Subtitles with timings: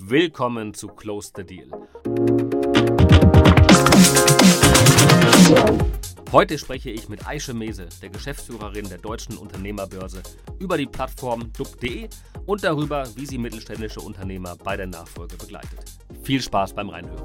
[0.00, 1.68] Willkommen zu Close the Deal.
[6.32, 10.22] Heute spreche ich mit Aische Mese, der Geschäftsführerin der Deutschen Unternehmerbörse,
[10.58, 12.08] über die Plattform dub.de
[12.46, 15.84] und darüber, wie sie mittelständische Unternehmer bei der Nachfolge begleitet.
[16.22, 17.24] Viel Spaß beim Reinhören.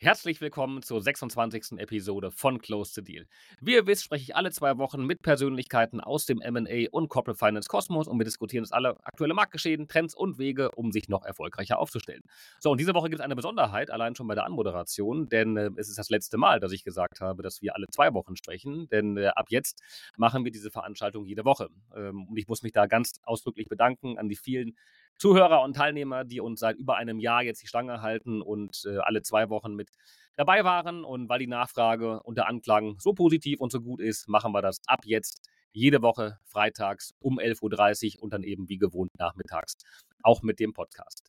[0.00, 1.72] Herzlich willkommen zur 26.
[1.78, 3.26] Episode von Close the Deal.
[3.60, 7.36] Wie ihr wisst, spreche ich alle zwei Wochen mit Persönlichkeiten aus dem MA und Corporate
[7.36, 11.24] Finance Kosmos und wir diskutieren jetzt alle aktuelle Marktgeschehen, Trends und Wege, um sich noch
[11.24, 12.22] erfolgreicher aufzustellen.
[12.60, 15.70] So, und diese Woche gibt es eine Besonderheit, allein schon bei der Anmoderation, denn äh,
[15.76, 18.88] es ist das letzte Mal, dass ich gesagt habe, dass wir alle zwei Wochen sprechen,
[18.90, 19.82] denn äh, ab jetzt
[20.16, 21.70] machen wir diese Veranstaltung jede Woche.
[21.96, 24.76] Ähm, und ich muss mich da ganz ausdrücklich bedanken an die vielen
[25.18, 28.98] Zuhörer und Teilnehmer, die uns seit über einem Jahr jetzt die Stange halten und äh,
[28.98, 29.90] alle zwei Wochen mit
[30.36, 31.04] dabei waren.
[31.04, 34.62] Und weil die Nachfrage und der Anklang so positiv und so gut ist, machen wir
[34.62, 39.74] das ab jetzt jede Woche freitags um 11.30 Uhr und dann eben wie gewohnt nachmittags,
[40.22, 41.22] auch mit dem Podcast.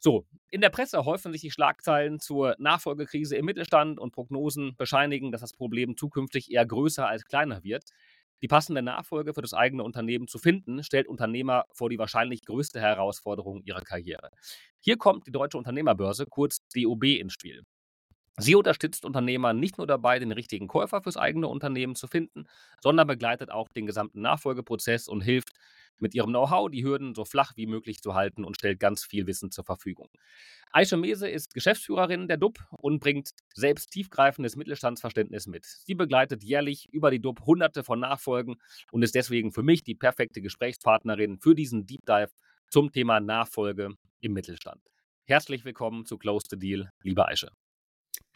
[0.00, 5.32] So, in der Presse häufen sich die Schlagzeilen zur Nachfolgekrise im Mittelstand und Prognosen bescheinigen,
[5.32, 7.84] dass das Problem zukünftig eher größer als kleiner wird.
[8.42, 12.80] Die passende Nachfolge für das eigene Unternehmen zu finden, stellt Unternehmer vor die wahrscheinlich größte
[12.80, 14.30] Herausforderung ihrer Karriere.
[14.80, 17.64] Hier kommt die Deutsche Unternehmerbörse, kurz DOB, ins Spiel.
[18.40, 22.46] Sie unterstützt Unternehmer nicht nur dabei, den richtigen Käufer fürs eigene Unternehmen zu finden,
[22.80, 25.50] sondern begleitet auch den gesamten Nachfolgeprozess und hilft
[25.98, 29.26] mit ihrem Know-how die Hürden so flach wie möglich zu halten und stellt ganz viel
[29.26, 30.08] Wissen zur Verfügung.
[30.70, 35.64] Aisha Mese ist Geschäftsführerin der DUB und bringt selbst tiefgreifendes Mittelstandsverständnis mit.
[35.64, 38.54] Sie begleitet jährlich über die DUB hunderte von Nachfolgen
[38.92, 42.30] und ist deswegen für mich die perfekte Gesprächspartnerin für diesen Deep Dive
[42.70, 44.80] zum Thema Nachfolge im Mittelstand.
[45.24, 47.50] Herzlich willkommen zu Close the Deal, liebe Aische.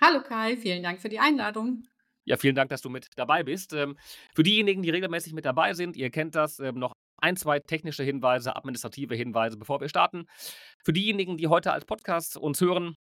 [0.00, 1.86] Hallo Kai, vielen Dank für die Einladung.
[2.24, 3.72] Ja, vielen Dank, dass du mit dabei bist.
[3.72, 3.96] Ähm,
[4.34, 8.02] für diejenigen, die regelmäßig mit dabei sind, ihr kennt das, ähm, noch ein, zwei technische
[8.02, 10.26] Hinweise, administrative Hinweise, bevor wir starten.
[10.84, 12.96] Für diejenigen, die heute als Podcast uns hören,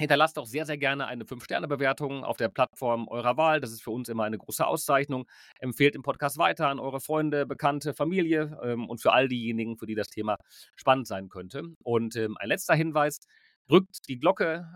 [0.00, 3.60] Hinterlasst doch sehr, sehr gerne eine 5-Sterne-Bewertung auf der Plattform eurer Wahl.
[3.60, 5.26] Das ist für uns immer eine große Auszeichnung.
[5.58, 9.86] Empfehlt den Podcast weiter an eure Freunde, Bekannte, Familie ähm, und für all diejenigen, für
[9.86, 10.36] die das Thema
[10.76, 11.64] spannend sein könnte.
[11.82, 13.18] Und ein letzter Hinweis:
[13.66, 14.68] drückt die Glocke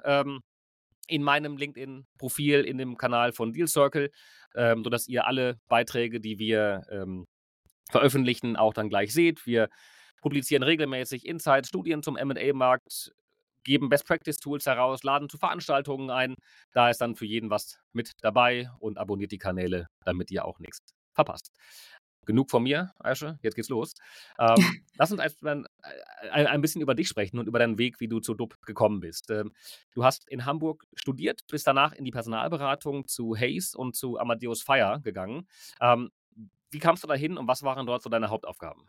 [1.13, 4.11] in meinem LinkedIn-Profil, in dem Kanal von Deal Circle,
[4.55, 7.27] ähm, sodass ihr alle Beiträge, die wir ähm,
[7.91, 9.47] veröffentlichen, auch dann gleich seht.
[9.47, 9.69] Wir
[10.23, 13.13] publizieren regelmäßig Insights, Studien zum MA-Markt,
[13.65, 16.35] geben Best Practice Tools heraus, laden zu Veranstaltungen ein.
[16.73, 20.59] Da ist dann für jeden was mit dabei und abonniert die Kanäle, damit ihr auch
[20.59, 20.81] nichts
[21.13, 21.51] verpasst.
[22.25, 23.95] Genug von mir, Aische, jetzt geht's los.
[24.39, 25.67] Ähm, lass uns ein,
[26.31, 29.01] ein, ein, bisschen über dich sprechen und über deinen Weg, wie du zu DUB gekommen
[29.01, 29.31] bist.
[29.31, 29.53] Ähm,
[29.95, 34.63] du hast in Hamburg studiert, bist danach in die Personalberatung zu Hayes und zu Amadeus
[34.63, 35.49] Fire gegangen.
[35.81, 36.11] Ähm,
[36.71, 38.89] wie kamst du da hin und was waren dort so deine Hauptaufgaben?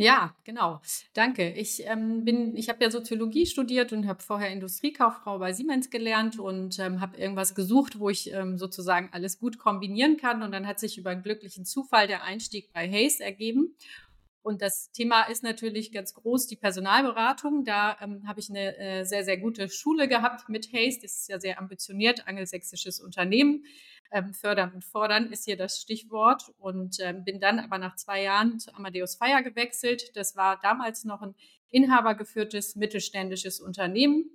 [0.00, 0.80] Ja, genau.
[1.12, 1.50] Danke.
[1.54, 6.38] Ich ähm, bin, ich habe ja Soziologie studiert und habe vorher Industriekauffrau bei Siemens gelernt
[6.38, 10.44] und ähm, habe irgendwas gesucht, wo ich ähm, sozusagen alles gut kombinieren kann.
[10.44, 13.74] Und dann hat sich über einen glücklichen Zufall der Einstieg bei Hayes ergeben.
[14.42, 17.64] Und das Thema ist natürlich ganz groß, die Personalberatung.
[17.64, 21.00] Da ähm, habe ich eine äh, sehr, sehr gute Schule gehabt mit Hayes.
[21.00, 23.64] Das ist ja sehr ambitioniert, angelsächsisches Unternehmen.
[24.10, 26.52] Ähm, fördern und fordern ist hier das Stichwort.
[26.58, 30.16] Und ähm, bin dann aber nach zwei Jahren zu Amadeus Fire gewechselt.
[30.16, 31.34] Das war damals noch ein
[31.70, 34.30] inhabergeführtes mittelständisches Unternehmen.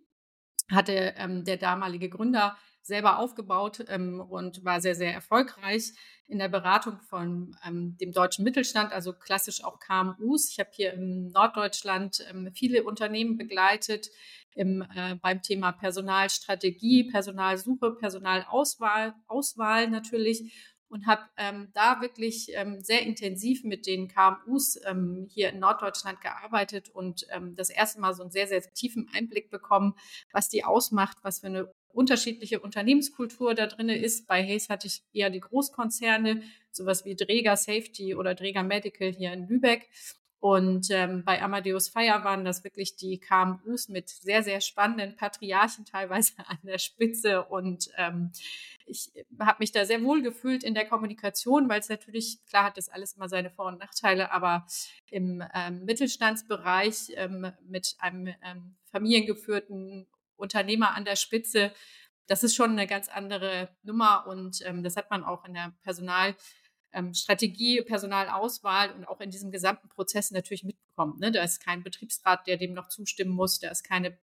[0.69, 5.93] Hatte ähm, der damalige Gründer selber aufgebaut ähm, und war sehr, sehr erfolgreich
[6.27, 10.49] in der Beratung von ähm, dem deutschen Mittelstand, also klassisch auch KMUs.
[10.51, 14.09] Ich habe hier im Norddeutschland ähm, viele Unternehmen begleitet
[14.55, 20.53] im, äh, beim Thema Personalstrategie, Personalsuche, Personalauswahl, Auswahl natürlich
[20.93, 26.21] und habe ähm, da wirklich ähm, sehr intensiv mit den KMUs ähm, hier in Norddeutschland
[26.21, 29.95] gearbeitet und ähm, das erste Mal so einen sehr, sehr tiefen Einblick bekommen,
[30.31, 34.27] was die ausmacht, was für eine unterschiedliche Unternehmenskultur da drin ist.
[34.27, 39.31] Bei Hayes hatte ich eher die Großkonzerne, sowas wie Dräger Safety oder Dräger Medical hier
[39.33, 39.89] in Lübeck.
[40.43, 45.85] Und ähm, bei Amadeus Fire waren das wirklich die KMUs mit sehr, sehr spannenden Patriarchen
[45.85, 47.45] teilweise an der Spitze.
[47.45, 48.31] Und ähm,
[48.85, 52.77] ich habe mich da sehr wohl gefühlt in der Kommunikation, weil es natürlich, klar hat
[52.77, 54.67] das alles immer seine Vor- und Nachteile, aber
[55.09, 60.07] im ähm, Mittelstandsbereich ähm, mit einem ähm, familiengeführten
[60.43, 61.71] Unternehmer an der Spitze,
[62.27, 65.73] das ist schon eine ganz andere Nummer und ähm, das hat man auch in der
[65.81, 66.35] Personal-
[66.93, 67.11] ähm,
[67.85, 71.19] Personalauswahl und auch in diesem gesamten Prozess natürlich mitbekommen.
[71.19, 71.31] Ne?
[71.31, 74.17] Da ist kein Betriebsrat, der dem noch zustimmen muss, da ist keine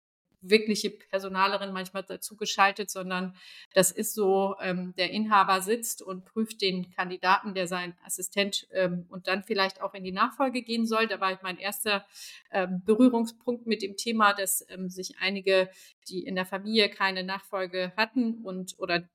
[0.50, 3.36] wirkliche Personalerin manchmal dazu geschaltet, sondern
[3.74, 9.06] das ist so, ähm, der Inhaber sitzt und prüft den Kandidaten, der sein Assistent ähm,
[9.08, 11.06] und dann vielleicht auch in die Nachfolge gehen soll.
[11.06, 12.06] Da war mein erster
[12.50, 15.68] ähm, Berührungspunkt mit dem Thema, dass ähm, sich einige,
[16.08, 19.08] die in der Familie keine Nachfolge hatten und oder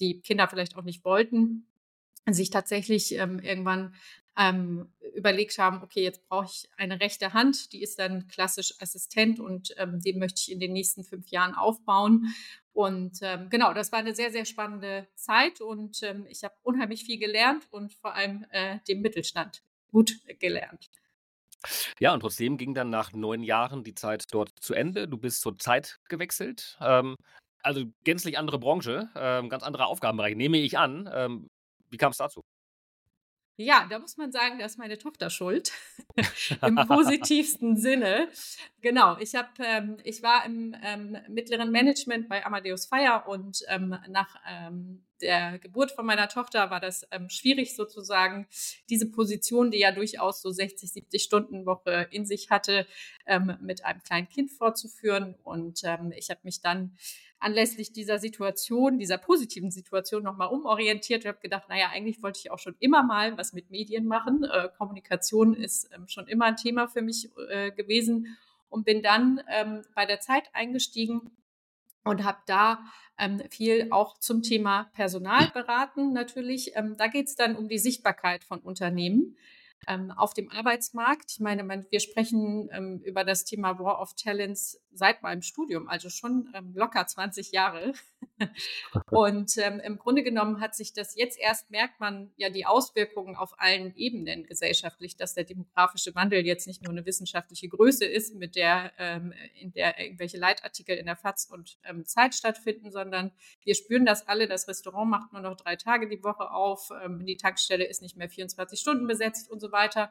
[0.00, 1.66] die Kinder vielleicht auch nicht wollten,
[2.30, 3.94] sich tatsächlich ähm, irgendwann
[4.36, 9.38] ähm, überlegt haben, okay, jetzt brauche ich eine rechte Hand, die ist dann klassisch Assistent
[9.40, 12.34] und ähm, den möchte ich in den nächsten fünf Jahren aufbauen.
[12.72, 17.04] Und ähm, genau, das war eine sehr, sehr spannende Zeit und ähm, ich habe unheimlich
[17.04, 20.90] viel gelernt und vor allem äh, dem Mittelstand gut gelernt.
[22.00, 25.08] Ja, und trotzdem ging dann nach neun Jahren die Zeit dort zu Ende.
[25.08, 26.76] Du bist zur Zeit gewechselt.
[26.80, 27.14] Ähm,
[27.62, 31.08] also gänzlich andere Branche, ähm, ganz andere Aufgabenbereiche, nehme ich an.
[31.12, 31.48] Ähm,
[31.90, 32.42] wie kam es dazu?
[33.56, 35.70] Ja, da muss man sagen, da ist meine Tochter schuld.
[36.62, 38.28] Im positivsten Sinne.
[38.80, 43.96] Genau, ich habe, ähm, ich war im ähm, mittleren Management bei Amadeus Fire und ähm,
[44.08, 48.48] nach ähm, der Geburt von meiner Tochter war das ähm, schwierig sozusagen,
[48.90, 52.88] diese Position, die ja durchaus so 60, 70 Stunden Woche in sich hatte,
[53.24, 55.36] ähm, mit einem kleinen Kind fortzuführen.
[55.44, 55.84] Und
[56.16, 56.96] ich habe mich dann
[57.44, 62.50] anlässlich dieser Situation, dieser positiven Situation nochmal umorientiert und habe gedacht, naja, eigentlich wollte ich
[62.50, 64.44] auch schon immer mal was mit Medien machen.
[64.44, 68.36] Äh, Kommunikation ist ähm, schon immer ein Thema für mich äh, gewesen
[68.70, 71.32] und bin dann ähm, bei der Zeit eingestiegen
[72.02, 72.84] und habe da
[73.18, 76.72] ähm, viel auch zum Thema Personal beraten natürlich.
[76.76, 79.36] Ähm, da geht es dann um die Sichtbarkeit von Unternehmen
[79.88, 81.32] ähm, auf dem Arbeitsmarkt.
[81.32, 85.88] Ich meine, man, wir sprechen ähm, über das Thema War of Talents seit meinem Studium,
[85.88, 87.92] also schon ähm, locker 20 Jahre.
[89.10, 93.36] Und ähm, im Grunde genommen hat sich das jetzt erst, merkt man ja die Auswirkungen
[93.36, 98.34] auf allen Ebenen gesellschaftlich, dass der demografische Wandel jetzt nicht nur eine wissenschaftliche Größe ist,
[98.34, 103.32] mit der, ähm, in der irgendwelche Leitartikel in der FAZ und ähm, Zeit stattfinden, sondern
[103.64, 104.48] wir spüren das alle.
[104.48, 108.28] Das Restaurant macht nur noch drei Tage die Woche auf, die Tankstelle ist nicht mehr
[108.28, 110.10] 24 Stunden besetzt und so weiter.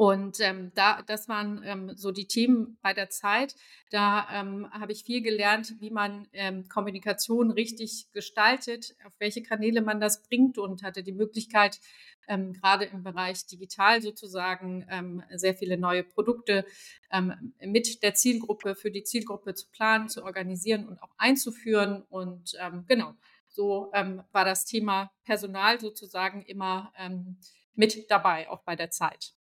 [0.00, 3.54] Und ähm, da, das waren ähm, so die Themen bei der Zeit.
[3.90, 9.82] Da ähm, habe ich viel gelernt, wie man ähm, Kommunikation richtig gestaltet, auf welche Kanäle
[9.82, 11.80] man das bringt und hatte die Möglichkeit,
[12.28, 16.64] ähm, gerade im Bereich digital sozusagen ähm, sehr viele neue Produkte
[17.60, 22.04] mit der Zielgruppe für die Zielgruppe zu planen, zu organisieren und auch einzuführen.
[22.08, 22.56] Und
[22.86, 23.14] genau,
[23.48, 26.92] so war das Thema Personal sozusagen immer
[27.80, 29.34] mit dabei, auch bei der Zeit.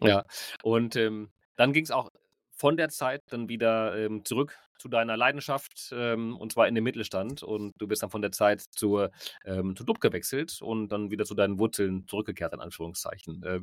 [0.00, 0.24] Ja,
[0.62, 2.10] und, ähm, dann es auch
[2.52, 6.84] von der Zeit dann wieder, ähm, zurück zu deiner Leidenschaft, ähm, und zwar in den
[6.84, 7.42] Mittelstand.
[7.42, 9.10] Und du bist dann von der Zeit zur,
[9.44, 13.42] ähm, zu DUB gewechselt und dann wieder zu deinen Wurzeln zurückgekehrt, in Anführungszeichen.
[13.44, 13.62] Ähm,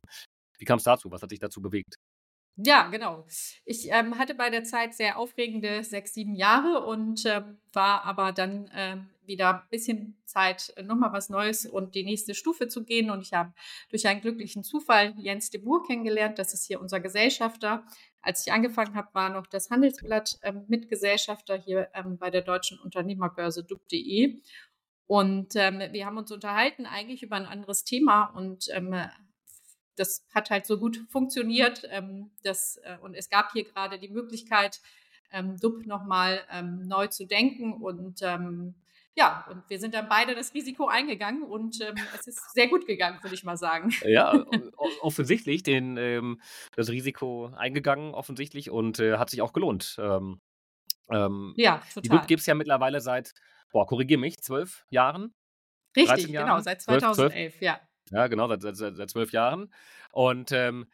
[0.58, 1.12] wie es dazu?
[1.12, 1.95] Was hat dich dazu bewegt?
[2.58, 3.26] Ja, genau.
[3.66, 8.32] Ich ähm, hatte bei der Zeit sehr aufregende sechs, sieben Jahre und ähm, war aber
[8.32, 12.86] dann ähm, wieder ein bisschen Zeit, äh, nochmal was Neues und die nächste Stufe zu
[12.86, 13.10] gehen.
[13.10, 13.54] Und ich habe
[13.90, 16.40] durch einen glücklichen Zufall Jens de Boer kennengelernt.
[16.40, 17.86] Das ist hier unser Gesellschafter.
[18.22, 22.80] Als ich angefangen habe, war noch das Handelsblatt ähm, Mitgesellschafter hier ähm, bei der deutschen
[22.80, 24.40] Unternehmerbörse dub.de.
[25.08, 28.96] Und ähm, wir haben uns unterhalten eigentlich über ein anderes Thema und ähm,
[29.96, 31.88] das hat halt so gut funktioniert.
[31.90, 34.82] Ähm, das, äh, und es gab hier gerade die Möglichkeit,
[35.32, 37.74] ähm, DUB nochmal ähm, neu zu denken.
[37.74, 38.76] Und ähm,
[39.16, 42.86] ja, und wir sind dann beide das Risiko eingegangen und ähm, es ist sehr gut
[42.86, 43.92] gegangen, würde ich mal sagen.
[44.06, 44.46] Ja,
[45.02, 46.42] offensichtlich den, ähm,
[46.76, 49.96] das Risiko eingegangen, offensichtlich, und äh, hat sich auch gelohnt.
[50.00, 50.42] Ähm,
[51.10, 52.02] ähm, ja, total.
[52.02, 53.34] Die DUB gibt es ja mittlerweile seit,
[53.72, 55.34] boah, korrigier mich, zwölf Jahren?
[55.96, 57.62] Richtig, genau, seit 2011, 12, 12?
[57.62, 57.80] ja.
[58.12, 59.72] Ja, genau, seit, seit, seit zwölf Jahren.
[60.12, 60.88] Und ähm,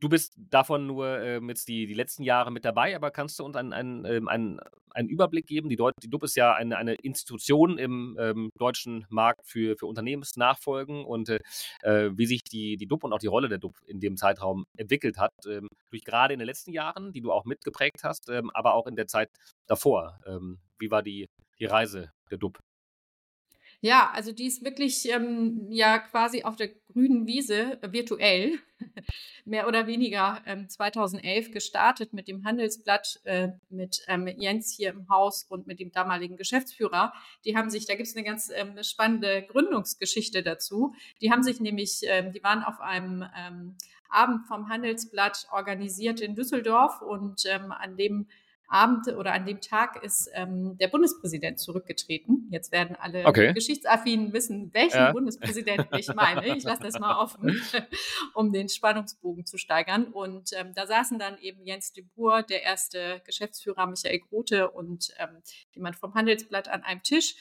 [0.00, 3.44] du bist davon nur ähm, jetzt die, die letzten Jahre mit dabei, aber kannst du
[3.44, 5.68] uns einen, einen, ähm, einen, einen Überblick geben?
[5.68, 9.86] Die, Deut die DUB ist ja eine, eine Institution im ähm, deutschen Markt für, für
[9.86, 11.40] Unternehmensnachfolgen und äh,
[11.82, 14.64] äh wie sich die, die DUB und auch die Rolle der DUB in dem Zeitraum
[14.76, 18.74] entwickelt hat, ähm, durch gerade in den letzten Jahren, die du auch mitgeprägt hast, aber
[18.74, 19.30] auch in der Zeit
[19.66, 20.18] davor.
[20.78, 21.26] Wie war die,
[21.58, 22.58] die Reise der DUB?
[23.86, 28.58] Ja, also die ist wirklich ähm, ja quasi auf der grünen Wiese äh, virtuell,
[29.44, 35.08] mehr oder weniger ähm, 2011 gestartet mit dem Handelsblatt, äh, mit ähm, Jens hier im
[35.08, 37.12] Haus und mit dem damaligen Geschäftsführer.
[37.44, 40.92] Die haben sich, da gibt es eine ganz ähm, spannende Gründungsgeschichte dazu.
[41.20, 43.76] Die haben sich nämlich, ähm, die waren auf einem ähm,
[44.08, 48.26] Abend vom Handelsblatt organisiert in Düsseldorf und an dem
[48.68, 52.48] Abend oder an dem Tag ist ähm, der Bundespräsident zurückgetreten.
[52.50, 53.52] Jetzt werden alle Okay.
[53.52, 55.12] Geschichtsaffinen wissen, welchen Ja.
[55.12, 56.56] Bundespräsidenten ich meine.
[56.56, 57.60] Ich lasse das mal offen,
[58.34, 60.06] um den Spannungsbogen zu steigern.
[60.06, 65.12] Und ähm, da saßen dann eben Jens de Boer, der erste Geschäftsführer Michael Grote und
[65.18, 65.42] ähm,
[65.72, 67.36] jemand vom Handelsblatt an einem Tisch.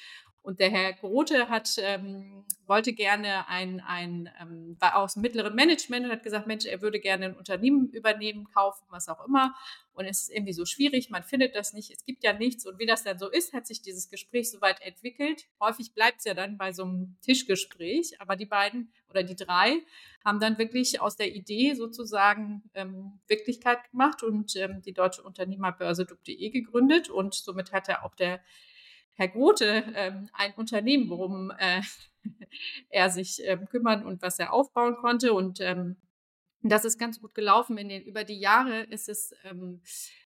[0.46, 5.56] Und der Herr Grote hat, ähm, wollte gerne ein, ein ähm, war aus dem mittleren
[5.56, 9.56] Management und hat gesagt, Mensch, er würde gerne ein Unternehmen übernehmen, kaufen, was auch immer.
[9.96, 12.68] Und es ist irgendwie so schwierig, man findet das nicht, es gibt ja nichts.
[12.68, 15.48] Und wie das dann so ist, hat sich dieses Gespräch soweit entwickelt.
[15.60, 19.80] Häufig bleibt es ja dann bei so einem Tischgespräch, aber die beiden oder die drei
[20.24, 26.06] haben dann wirklich aus der Idee sozusagen ähm, Wirklichkeit gemacht und ähm, die deutsche Unternehmerbörse
[26.06, 27.10] DUB.de gegründet.
[27.10, 28.42] Und somit hat er auch der
[29.16, 31.82] Herr Grote ähm, ein Unternehmen, worum äh,
[32.90, 35.34] er sich ähm, kümmern und was er aufbauen konnte.
[35.34, 35.96] Und ähm,
[36.62, 37.78] das ist ganz gut gelaufen.
[37.78, 39.82] Den, über die Jahre ist es ähm,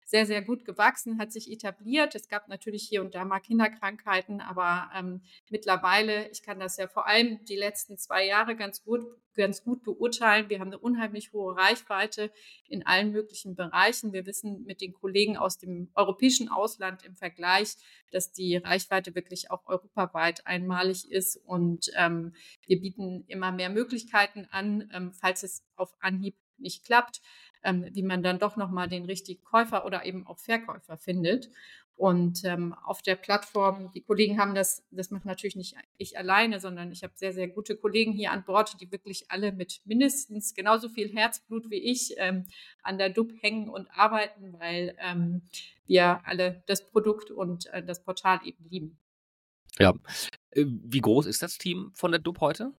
[0.10, 2.16] sehr, sehr gut gewachsen, hat sich etabliert.
[2.16, 6.88] Es gab natürlich hier und da mal Kinderkrankheiten, aber ähm, mittlerweile, ich kann das ja
[6.88, 10.50] vor allem die letzten zwei Jahre ganz gut, ganz gut beurteilen.
[10.50, 12.32] Wir haben eine unheimlich hohe Reichweite
[12.68, 14.12] in allen möglichen Bereichen.
[14.12, 17.75] Wir wissen mit den Kollegen aus dem europäischen Ausland im Vergleich,
[18.12, 22.34] dass die Reichweite wirklich auch europaweit einmalig ist und ähm,
[22.66, 27.22] wir bieten immer mehr Möglichkeiten an, ähm, falls es auf Anhieb nicht klappt
[27.63, 31.50] ähm, wie man dann doch nochmal den richtigen Käufer oder eben auch Verkäufer findet.
[32.00, 36.62] Und ähm, auf der Plattform, die Kollegen haben das, das macht natürlich nicht ich alleine,
[36.62, 40.54] sondern ich habe sehr, sehr gute Kollegen hier an Bord, die wirklich alle mit mindestens
[40.54, 42.46] genauso viel Herzblut wie ich ähm,
[42.84, 45.42] an der DUB hängen und arbeiten, weil ähm,
[45.88, 48.98] wir alle das Produkt und äh, das Portal eben lieben.
[49.78, 49.94] Ja.
[50.51, 52.72] Äh, Wie groß ist das Team von der DUB heute?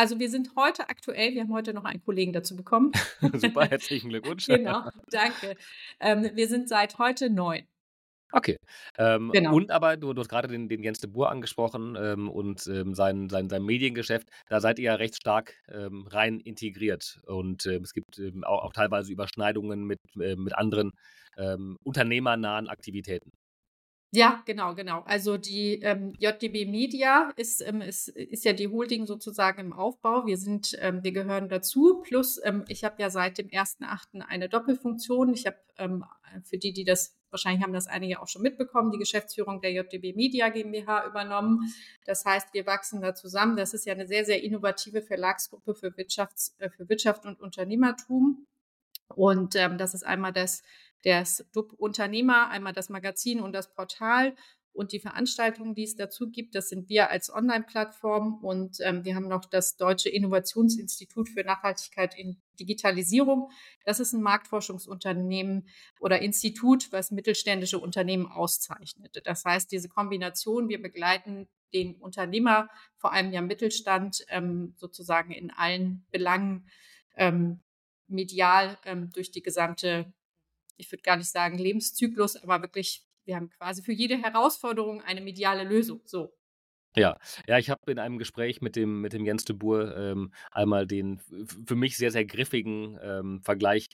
[0.00, 2.90] Also wir sind heute aktuell, wir haben heute noch einen Kollegen dazu bekommen.
[3.34, 4.46] Super, herzlichen Glückwunsch.
[4.46, 5.56] genau, danke.
[6.00, 7.64] Ähm, wir sind seit heute neun.
[8.32, 8.56] Okay.
[8.96, 9.54] Ähm, Genau.
[9.54, 12.94] und aber du, du hast gerade den, den Jens de Boer angesprochen ähm, und ähm,
[12.94, 14.26] sein, sein, sein Mediengeschäft.
[14.48, 17.20] Da seid ihr ja recht stark ähm, rein integriert.
[17.26, 20.92] Und ähm, es gibt ähm, auch, auch teilweise Überschneidungen mit, äh, mit anderen
[21.84, 23.30] unternehmernahen Aktivitäten.
[24.12, 25.02] Ja, genau, genau.
[25.06, 30.26] Also die ähm, JDB Media ist, ähm, ist, ist ja die Holding sozusagen im Aufbau.
[30.26, 32.02] Wir sind, ähm, wir gehören dazu.
[32.02, 34.22] Plus, ähm, ich habe ja seit dem 1.8.
[34.26, 35.32] eine Doppelfunktion.
[35.32, 36.04] Ich habe ähm,
[36.42, 40.12] für die, die das wahrscheinlich haben das einige auch schon mitbekommen, die Geschäftsführung der JDB
[40.14, 41.72] Media GmbH übernommen.
[42.04, 43.56] Das heißt, wir wachsen da zusammen.
[43.56, 48.46] Das ist ja eine sehr, sehr innovative Verlagsgruppe für, Wirtschafts-, äh, für Wirtschaft und Unternehmertum.
[49.14, 50.62] Und ähm, das ist einmal das,
[51.04, 54.34] das DUB Unternehmer, einmal das Magazin und das Portal
[54.72, 56.54] und die Veranstaltungen, die es dazu gibt.
[56.54, 62.16] Das sind wir als Online-Plattform und ähm, wir haben noch das Deutsche Innovationsinstitut für Nachhaltigkeit
[62.16, 63.50] in Digitalisierung.
[63.84, 69.20] Das ist ein Marktforschungsunternehmen oder Institut, was mittelständische Unternehmen auszeichnet.
[69.24, 75.50] Das heißt, diese Kombination, wir begleiten den Unternehmer, vor allem ja Mittelstand, ähm, sozusagen in
[75.50, 76.68] allen Belangen
[77.16, 77.60] ähm,
[78.08, 80.12] medial ähm, durch die gesamte,
[80.80, 85.20] ich würde gar nicht sagen Lebenszyklus, aber wirklich, wir haben quasi für jede Herausforderung eine
[85.20, 86.00] mediale Lösung.
[86.04, 86.34] So.
[86.96, 90.32] Ja, ja, ich habe in einem Gespräch mit dem, mit dem Jens de Boer ähm,
[90.50, 91.20] einmal den
[91.66, 93.88] für mich sehr, sehr griffigen ähm, Vergleich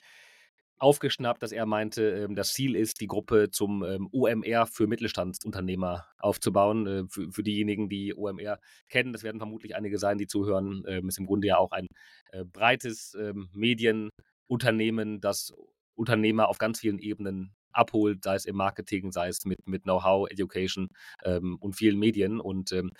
[0.79, 6.07] aufgeschnappt, dass er meinte, ähm, das Ziel ist, die Gruppe zum ähm, OMR für Mittelstandsunternehmer
[6.19, 6.87] aufzubauen.
[6.87, 11.07] Äh, für, für diejenigen, die OMR kennen, das werden vermutlich einige sein, die zuhören, ähm,
[11.07, 11.87] ist im Grunde ja auch ein
[12.31, 15.53] äh, breites ähm, Medienunternehmen, das
[15.97, 20.29] Unternehmer auf ganz vielen Ebenen abholt, sei es im Marketing, sei es mit, mit Know-how,
[20.29, 20.89] Education
[21.23, 22.39] ähm, und vielen Medien.
[22.39, 22.91] Und ähm,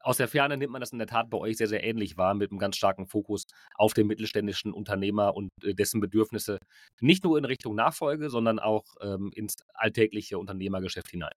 [0.00, 2.34] aus der Ferne nimmt man das in der Tat bei euch sehr, sehr ähnlich wahr,
[2.34, 6.58] mit einem ganz starken Fokus auf den mittelständischen Unternehmer und äh, dessen Bedürfnisse
[7.00, 11.34] nicht nur in Richtung Nachfolge, sondern auch ähm, ins alltägliche Unternehmergeschäft hinein.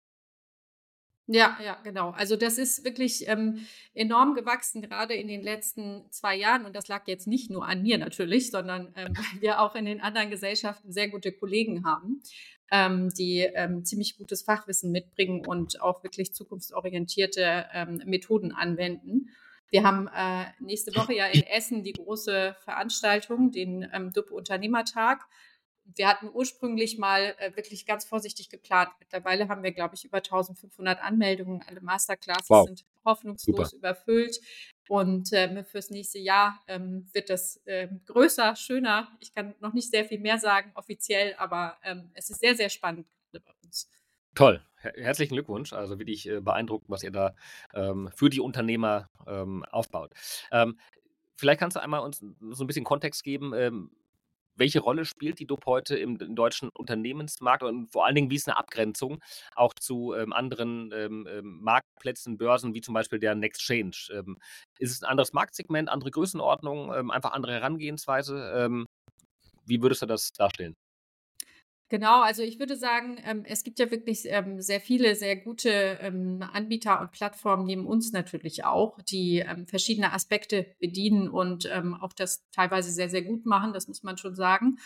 [1.27, 2.11] Ja, ja, genau.
[2.11, 3.65] Also das ist wirklich ähm,
[3.95, 6.65] enorm gewachsen, gerade in den letzten zwei Jahren.
[6.67, 9.85] Und das lag jetzt nicht nur an mir natürlich, sondern ähm, weil wir auch in
[9.85, 12.23] den anderen Gesellschaften sehr gute Kollegen haben,
[12.73, 19.29] ähm, die ähm, ziemlich gutes Fachwissen mitbringen und auch wirklich zukunftsorientierte ähm, Methoden anwenden.
[19.71, 25.25] Wir haben äh, nächste Woche ja in Essen die große Veranstaltung, den ähm, DUP Unternehmertag.
[25.85, 28.91] Wir hatten ursprünglich mal äh, wirklich ganz vorsichtig geplant.
[29.01, 31.63] Mittlerweile haben wir, glaube ich, über 1500 Anmeldungen.
[31.67, 32.67] Alle Masterclasses Wow.
[32.67, 33.77] sind hoffnungslos Super.
[33.77, 34.41] überfüllt.
[34.89, 39.09] Und ähm, fürs nächste Jahr ähm, wird das ähm, größer, schöner.
[39.21, 42.69] Ich kann noch nicht sehr viel mehr sagen offiziell, aber ähm, es ist sehr, sehr
[42.69, 43.89] spannend gerade bei uns.
[44.35, 44.63] Toll.
[44.77, 45.73] Her herzlichen Glückwunsch.
[45.73, 47.35] Also wirklich äh, beeindruckend, was ihr da
[47.75, 50.13] ähm, für die Unternehmer ähm, aufbaut.
[50.51, 50.79] Ähm,
[51.37, 53.91] vielleicht kannst du einmal uns so ein bisschen Kontext geben.
[54.55, 58.49] Welche Rolle spielt die DUP heute im, deutschen Unternehmensmarkt und vor allen Dingen, wie ist
[58.49, 59.23] eine Abgrenzung
[59.55, 63.93] auch zu ähm, anderen ähm, ähm Marktplätzen, Börsen, wie zum Beispiel der Nextchange?
[64.13, 64.39] Ähm,
[64.79, 68.53] ist es ein anderes Marktsegment, andere Größenordnung, ähm, einfach andere Herangehensweise?
[68.57, 68.87] Ähm,
[69.65, 70.77] wie würdest du das darstellen?
[71.93, 75.69] Genau, also ich würde sagen, ähm, es gibt ja wirklich ähm, sehr viele, sehr gute
[76.01, 81.93] ähm, Anbieter und Plattformen neben uns natürlich auch, die ähm, verschiedene Aspekte bedienen und ähm,
[81.93, 84.79] auch das teilweise sehr, sehr gut machen, das muss man schon sagen.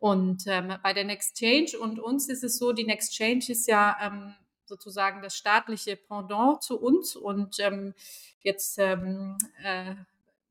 [0.00, 3.68] Und ähm, bei der Next Change und uns ist es so, die Next Change ist
[3.68, 7.58] ja sozusagen das staatliche Pendant zu uns und
[8.40, 8.96] jetzt äh,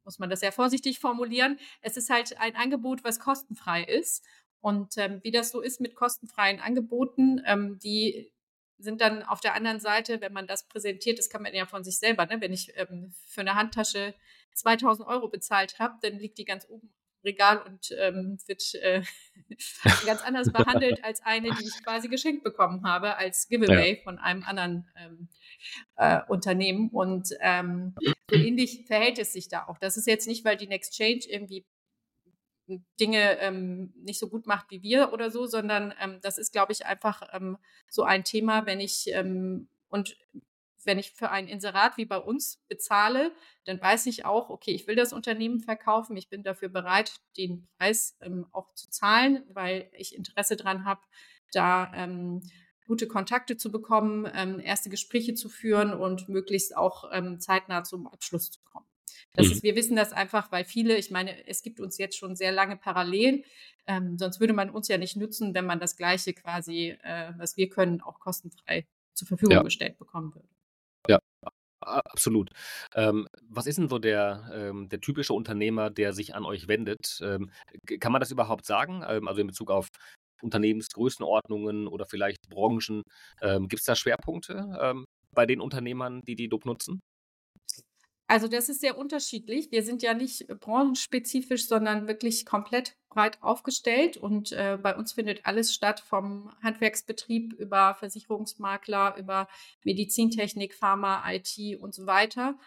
[0.06, 1.58] muss man das sehr vorsichtig formulieren.
[1.82, 4.24] Es ist halt ein Angebot, was kostenfrei ist.
[4.64, 8.32] Und ähm, wie das so ist mit kostenfreien Angeboten, ähm, die
[8.78, 11.84] sind dann auf der anderen Seite, wenn man das präsentiert, das kann man ja von
[11.84, 12.40] sich selber, ne?
[12.40, 14.14] wenn ich ähm, für eine Handtasche
[14.54, 16.94] 2000 Euro bezahlt habe, dann liegt die ganz oben
[17.24, 19.04] im Regal und ähm, wird äh,
[20.06, 24.04] ganz anders behandelt als eine, die ich quasi geschenkt bekommen habe als Giveaway ja.
[24.04, 25.28] von einem anderen ähm,
[25.98, 26.90] äh, Unternehmen.
[26.90, 27.96] Und ähm,
[28.30, 29.78] so ähnlich verhält es sich da auch.
[29.78, 31.66] Das ist jetzt nicht, weil die Next Change irgendwie
[33.00, 36.72] Dinge ähm, nicht so gut macht wie wir oder so, sondern ähm, das ist, glaube
[36.72, 37.58] ich, einfach ähm,
[37.90, 40.18] so ein Thema, wenn ich ähm, und
[40.86, 43.32] wenn ich für ein Inserat wie bei uns bezahle,
[43.64, 47.68] dann weiß ich auch, okay, ich will das Unternehmen verkaufen, ich bin dafür bereit, den
[47.78, 51.02] Preis ähm, auch zu zahlen, weil ich Interesse daran habe,
[51.54, 52.42] da ähm,
[52.86, 54.26] gute Kontakte zu bekommen,
[54.60, 58.86] erste Gespräche zu führen und möglichst auch zeitnah zum Abschluss zu kommen.
[59.36, 59.52] Das mhm.
[59.54, 62.52] ist, wir wissen das einfach, weil viele, ich meine, es gibt uns jetzt schon sehr
[62.52, 63.44] lange parallel.
[63.88, 67.58] Ähm, sonst würde man uns ja nicht nutzen, wenn man das Gleiche quasi, äh, was
[67.58, 69.64] wir können, auch kostenfrei zur Verfügung ja.
[69.64, 70.48] gestellt bekommen würde.
[71.10, 71.20] Ja,
[71.82, 72.52] absolut.
[72.94, 77.20] Ähm, was ist denn so der, ähm, der typische Unternehmer, der sich an euch wendet?
[77.22, 77.52] Ähm,
[78.00, 79.04] kann man das überhaupt sagen?
[79.08, 79.88] Ähm, also in Bezug auf
[80.44, 83.02] Unternehmensgrößenordnungen oder vielleicht Branchen.
[83.42, 87.00] Ähm, Gibt es da Schwerpunkte bei den Unternehmern, die die DOP nutzen?
[88.28, 89.72] Also das ist sehr unterschiedlich.
[89.72, 94.18] Wir sind ja nicht branchenspezifisch, sondern wirklich komplett breit aufgestellt.
[94.18, 99.48] Und äh, bei uns findet alles statt, vom Handwerksbetrieb über Versicherungsmakler, über
[99.84, 102.58] Medizintechnik, Pharma, IT und so weiter.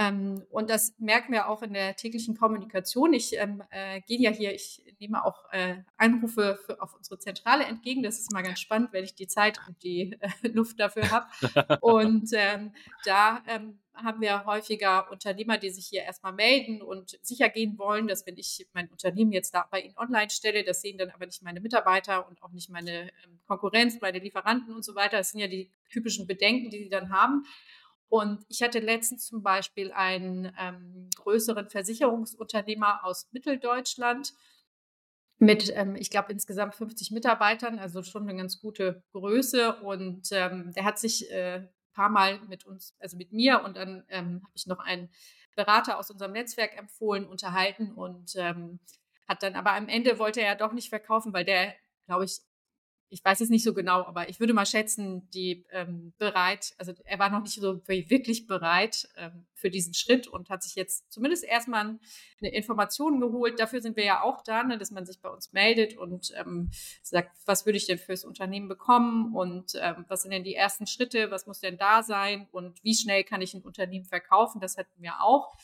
[0.00, 3.12] Ähm, und das merken wir auch in der täglichen Kommunikation.
[3.12, 7.64] Ich ähm, äh, gehe ja hier, ich nehme auch äh, Anrufe für, auf unsere Zentrale
[7.64, 8.02] entgegen.
[8.02, 11.26] Das ist mal ganz spannend, wenn ich die Zeit und die äh, Luft dafür habe.
[11.82, 12.72] und ähm,
[13.04, 18.08] da ähm, haben wir häufiger Unternehmer, die sich hier erstmal melden und sicher gehen wollen,
[18.08, 21.26] dass wenn ich mein Unternehmen jetzt da bei ihnen online stelle, das sehen dann aber
[21.26, 25.18] nicht meine Mitarbeiter und auch nicht meine ähm, Konkurrenz, meine Lieferanten und so weiter.
[25.18, 27.44] Das sind ja die typischen Bedenken, die sie dann haben.
[28.10, 34.34] Und ich hatte letztens zum Beispiel einen ähm, größeren Versicherungsunternehmer aus Mitteldeutschland
[35.38, 39.76] mit, ähm, ich glaube, insgesamt 50 Mitarbeitern, also schon eine ganz gute Größe.
[39.76, 44.04] Und ähm, der hat sich äh, paar Mal mit uns, also mit mir und dann
[44.08, 45.08] ähm, habe ich noch einen
[45.54, 48.80] Berater aus unserem Netzwerk empfohlen, unterhalten und ähm,
[49.28, 51.74] hat dann aber am Ende wollte er ja doch nicht verkaufen, weil der,
[52.06, 52.40] glaube ich,
[53.12, 56.92] ich weiß es nicht so genau, aber ich würde mal schätzen, die ähm, bereit, also
[57.04, 61.12] er war noch nicht so wirklich bereit ähm, für diesen Schritt und hat sich jetzt
[61.12, 61.98] zumindest erstmal
[62.40, 63.58] eine Information geholt.
[63.58, 66.70] Dafür sind wir ja auch da, ne, dass man sich bei uns meldet und ähm,
[67.02, 70.86] sagt, was würde ich denn fürs Unternehmen bekommen und ähm, was sind denn die ersten
[70.86, 74.60] Schritte, was muss denn da sein und wie schnell kann ich ein Unternehmen verkaufen?
[74.60, 75.56] Das hatten wir auch.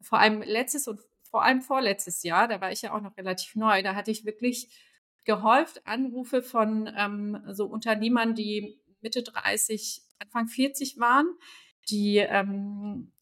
[0.00, 3.56] Vor allem letztes und vor allem vorletztes Jahr, da war ich ja auch noch relativ
[3.56, 4.68] neu, da hatte ich wirklich
[5.24, 11.26] gehäuft Anrufe von ähm, so Unternehmern, die Mitte 30, Anfang 40 waren,
[11.88, 13.12] die ähm,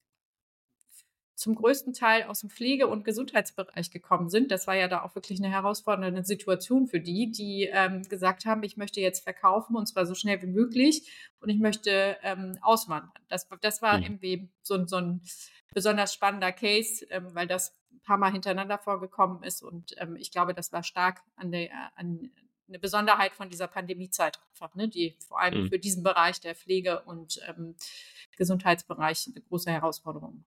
[1.41, 4.51] zum größten Teil aus dem Pflege- und Gesundheitsbereich gekommen sind.
[4.51, 8.63] Das war ja da auch wirklich eine herausfordernde Situation für die, die ähm, gesagt haben,
[8.63, 11.11] ich möchte jetzt verkaufen und zwar so schnell wie möglich
[11.41, 13.11] und ich möchte ähm, auswandern.
[13.29, 14.05] Das, das war mhm.
[14.05, 15.23] irgendwie so, so, ein
[15.73, 19.63] besonders spannender Case, ähm, weil das ein paar Mal hintereinander vorgekommen ist.
[19.63, 22.31] Und ähm, ich glaube, das war stark an, der, an
[22.69, 25.69] eine Besonderheit von dieser Pandemiezeit einfach, ne, die vor allem mhm.
[25.69, 27.75] für diesen Bereich der Pflege und ähm,
[28.37, 30.45] Gesundheitsbereich eine große Herausforderung.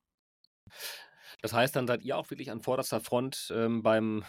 [1.42, 4.24] Das heißt, dann seid ihr auch wirklich an vorderster Front ähm, beim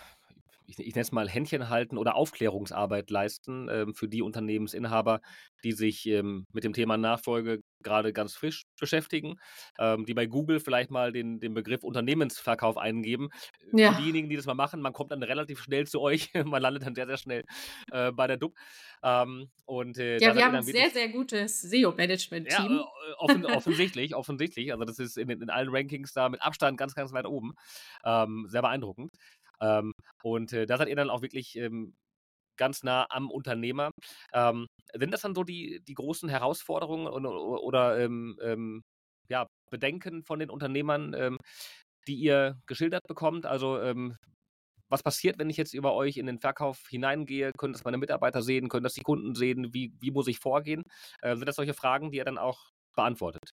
[0.67, 5.21] ich, ich nenne es mal Händchen halten oder Aufklärungsarbeit leisten ähm, für die Unternehmensinhaber,
[5.63, 9.37] die sich ähm, mit dem Thema Nachfolge gerade ganz frisch beschäftigen,
[9.79, 13.29] ähm, die bei Google vielleicht mal den, den Begriff Unternehmensverkauf eingeben.
[13.73, 13.93] Ja.
[13.93, 16.85] Für diejenigen, die das mal machen, man kommt dann relativ schnell zu euch, man landet
[16.85, 17.45] dann sehr, sehr schnell
[17.93, 18.55] äh, bei der DUB.
[19.03, 22.73] Ähm, und, äh, ja, wir haben ein sehr, sehr gutes SEO-Management-Team.
[22.73, 24.73] Ja, äh, offen, offensichtlich, offensichtlich.
[24.73, 27.55] Also das ist in, in allen Rankings da mit Abstand ganz, ganz weit oben.
[28.05, 29.13] Ähm, sehr beeindruckend.
[29.61, 29.93] Ähm,
[30.23, 31.95] Und äh, da seid ihr dann auch wirklich ähm,
[32.57, 33.91] ganz nah am Unternehmer.
[34.33, 38.83] Ähm, sind das dann so die, die großen Herausforderungen oder, oder ähm, ähm,
[39.29, 41.39] ja, Bedenken von den Unternehmern, ähm,
[42.09, 43.47] die ihr geschildert bekommt?
[43.47, 44.17] Also ähm,
[44.89, 47.53] was passiert, wenn ich jetzt über euch in den Verkauf hineingehe?
[47.59, 48.69] Können das meine Mitarbeiter sehen?
[48.69, 49.75] Können das die Kunden sehen?
[49.75, 50.83] Wie, wie muss ich vorgehen?
[51.23, 53.51] Äh, sind das solche Fragen, die ihr dann auch beantwortet?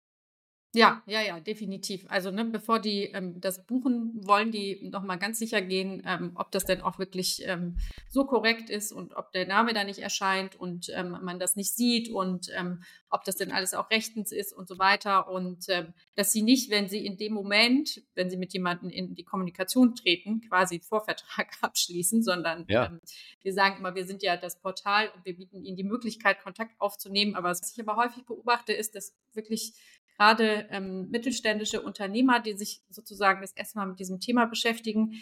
[0.76, 2.06] Ja, ja, ja, definitiv.
[2.10, 6.34] Also, ne, bevor die ähm, das buchen, wollen die noch mal ganz sicher gehen, ähm,
[6.36, 7.78] ob das denn auch wirklich ähm,
[8.08, 11.76] so korrekt ist und ob der Name da nicht erscheint und ähm, man das nicht
[11.76, 15.28] sieht und ähm, ob das denn alles auch rechtens ist und so weiter.
[15.32, 19.16] Und ähm, dass sie nicht, wenn sie in dem Moment, wenn sie mit jemandem in
[19.16, 22.96] die Kommunikation treten, quasi Vorvertrag abschließen, sondern Ja.
[23.42, 26.80] wir sagen immer, wir sind ja das Portal und wir bieten ihnen die Möglichkeit, Kontakt
[26.80, 27.34] aufzunehmen.
[27.34, 29.74] Aber was ich aber häufig beobachte, ist, dass wirklich
[30.20, 35.14] gerade ähm, mittelständische Unternehmer, die sich sozusagen das erste Mal mit diesem Thema beschäftigen,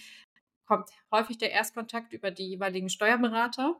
[0.65, 3.79] kommt häufig der Erstkontakt über die jeweiligen Steuerberater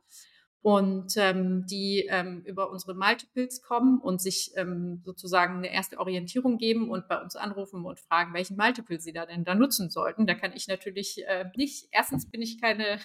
[0.61, 6.59] und ähm, die ähm, über unsere Multiples kommen und sich ähm, sozusagen eine erste Orientierung
[6.59, 10.27] geben und bei uns anrufen und fragen, welchen Multiple sie da denn da nutzen sollten.
[10.27, 12.99] Da kann ich natürlich äh, nicht, erstens bin ich keine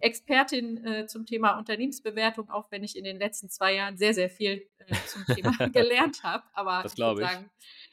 [0.00, 4.30] Expertin äh, zum Thema Unternehmensbewertung, auch wenn ich in den letzten zwei Jahren sehr, sehr
[4.30, 6.44] viel äh, zum Thema gelernt habe.
[6.52, 7.28] Aber Das glaube ich.
[7.28, 7.50] sagen,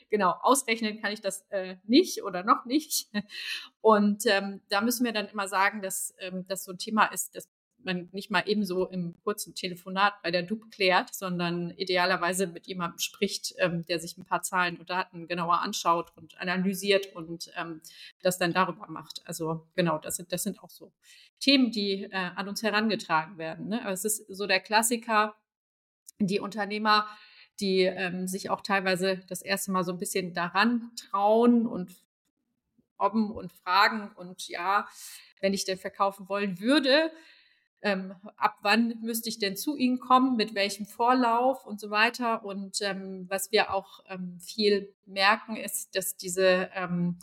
[0.10, 3.10] genau, ausrechnen kann ich das äh, nicht oder noch nicht.
[3.82, 7.36] Und ähm, da müssen wir dann immer sagen, dass ähm, das so ein Thema ist,
[7.36, 7.50] das
[7.86, 13.00] man nicht mal ebenso im kurzen Telefonat bei der DUB klärt, sondern idealerweise mit jemandem
[13.00, 17.82] spricht, ähm, der sich ein paar Zahlen und Daten genauer anschaut und analysiert und ähm,
[18.22, 19.22] das dann darüber macht.
[19.26, 20.92] Also genau, das sind, das sind auch so
[21.40, 23.68] Themen, die äh, an uns herangetragen werden.
[23.68, 23.82] Ne?
[23.82, 25.36] Aber es ist so der Klassiker,
[26.20, 27.08] die Unternehmer,
[27.60, 31.96] die ähm, sich auch teilweise das erste Mal so ein bisschen daran trauen und
[32.98, 34.88] obben und fragen und ja,
[35.42, 37.12] wenn ich denn verkaufen wollen würde,
[37.84, 42.44] ähm, ab wann müsste ich denn zu Ihnen kommen, mit welchem Vorlauf und so weiter.
[42.46, 47.18] Und ähm, was wir auch ähm, viel merken, ist, dass diese, ähm,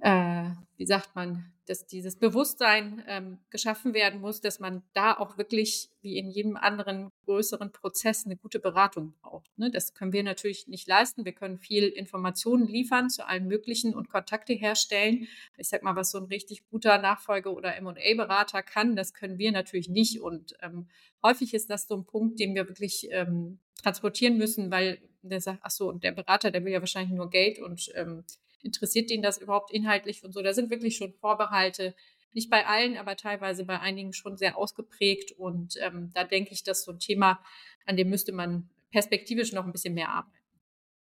[0.00, 5.38] äh, wie sagt man, dass dieses Bewusstsein ähm, geschaffen werden muss, dass man da auch
[5.38, 9.50] wirklich, wie in jedem anderen größeren Prozess, eine gute Beratung braucht.
[9.58, 9.70] Ne?
[9.70, 11.24] Das können wir natürlich nicht leisten.
[11.24, 15.26] Wir können viel Informationen liefern zu allen möglichen und Kontakte herstellen.
[15.56, 19.52] Ich sag mal, was so ein richtig guter Nachfolge- oder M&A-Berater kann, das können wir
[19.52, 20.20] natürlich nicht.
[20.20, 20.88] Und ähm,
[21.22, 25.60] häufig ist das so ein Punkt, den wir wirklich ähm, transportieren müssen, weil der sagt,
[25.62, 28.24] ach so, und der Berater, der will ja wahrscheinlich nur Geld und ähm,
[28.64, 30.42] interessiert den das überhaupt inhaltlich und so.
[30.42, 31.94] Da sind wirklich schon Vorbehalte,
[32.32, 35.32] nicht bei allen, aber teilweise bei einigen schon sehr ausgeprägt.
[35.32, 37.40] Und ähm, da denke ich, dass so ein Thema,
[37.86, 40.38] an dem müsste man perspektivisch noch ein bisschen mehr arbeiten.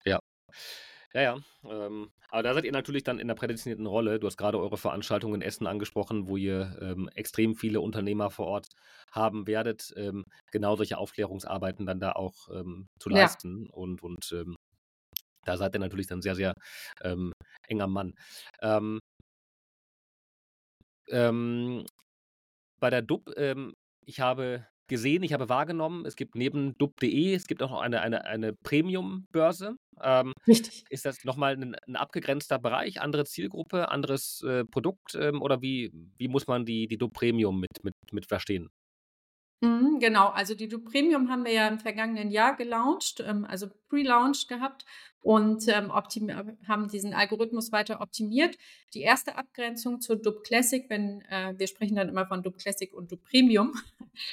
[0.05, 0.19] Ja.
[1.15, 1.39] Ja, ja.
[1.65, 4.21] Ähm, aber da seid ihr natürlich dann in der prädestinierten Rolle.
[4.21, 8.47] Du hast gerade eure Veranstaltung in Essen angesprochen, wo ihr ähm, extrem viele Unternehmer vor
[8.47, 8.69] Ort
[9.11, 13.23] haben werdet, ähm, genau solche Aufklärungsarbeiten dann da auch ähm, zu Ja.
[13.23, 13.69] leisten.
[13.71, 14.55] Und, und ähm,
[15.47, 16.53] da seid ihr natürlich dann sehr, sehr
[17.03, 17.33] ähm,
[17.69, 18.15] enger Mann.
[18.63, 19.01] Ähm,
[21.11, 21.85] ähm,
[22.81, 27.47] bei der DUB, ähm, ich habe gesehen, ich habe wahrgenommen, es gibt neben dub.de, es
[27.47, 29.77] gibt auch noch eine, eine, eine Premium-Börse.
[30.01, 30.85] Ähm, Richtig.
[30.89, 35.93] ist das nochmal ein, ein abgegrenzter Bereich, andere Zielgruppe, anderes äh, Produkt ähm, oder wie,
[36.17, 38.71] wie muss man die, die DUB Premium mit, mit, mit verstehen?
[39.61, 43.67] Mhm, genau, also die Du Premium haben wir ja im vergangenen Jahr gelauncht, ähm, also
[43.89, 44.85] pre-launch gehabt
[45.21, 48.57] und ähm, haben diesen Algorithmus weiter optimiert.
[48.95, 52.95] Die erste Abgrenzung zur Dub Classic, wenn äh, wir sprechen dann immer von Dub Classic
[52.95, 53.73] und Dub Premium,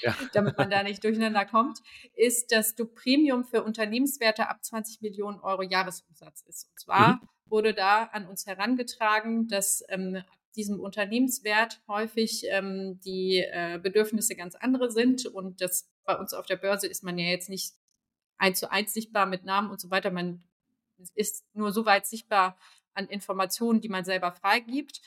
[0.03, 0.15] Ja.
[0.33, 1.79] damit man da nicht durcheinander kommt,
[2.15, 6.69] ist, dass Dub Premium für Unternehmenswerte ab 20 Millionen Euro Jahresumsatz ist.
[6.69, 10.21] Und zwar wurde da an uns herangetragen, dass ähm,
[10.55, 16.45] diesem Unternehmenswert häufig ähm, die äh, Bedürfnisse ganz andere sind und das bei uns auf
[16.45, 17.73] der Börse ist man ja jetzt nicht
[18.37, 20.11] eins zu eins sichtbar mit Namen und so weiter.
[20.11, 20.43] Man
[21.15, 22.57] ist nur so weit sichtbar
[22.93, 25.01] an Informationen, die man selber freigibt.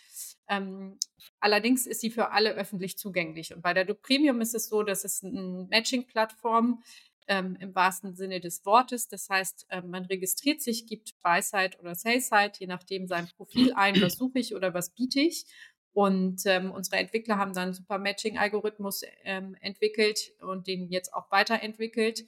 [0.49, 0.99] Ähm,
[1.41, 3.55] allerdings ist sie für alle öffentlich zugänglich.
[3.55, 6.83] Und bei der Premium ist es so, dass es eine Matching-Plattform
[7.29, 9.09] ähm, im wahrsten Sinne des Wortes.
[9.09, 14.01] Das heißt, ähm, man registriert sich, gibt Buy-Side oder Sell-Side, je nachdem sein Profil ein,
[14.01, 15.47] was suche ich oder was biete ich.
[15.93, 21.31] Und ähm, unsere Entwickler haben dann einen super Matching-Algorithmus ähm, entwickelt und den jetzt auch
[21.31, 22.27] weiterentwickelt.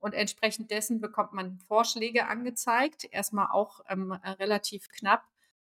[0.00, 5.22] Und entsprechend dessen bekommt man Vorschläge angezeigt, erstmal auch ähm, relativ knapp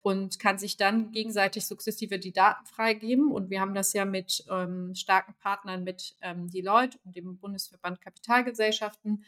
[0.04, 3.32] und kann sich dann gegenseitig sukzessive die Daten freigeben.
[3.32, 8.02] Und wir haben das ja mit ähm, starken Partnern, mit ähm, Deloitte und dem Bundesverband
[8.02, 9.24] Kapitalgesellschaften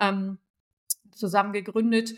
[0.00, 0.38] ähm,
[1.12, 2.14] zusammen gegründet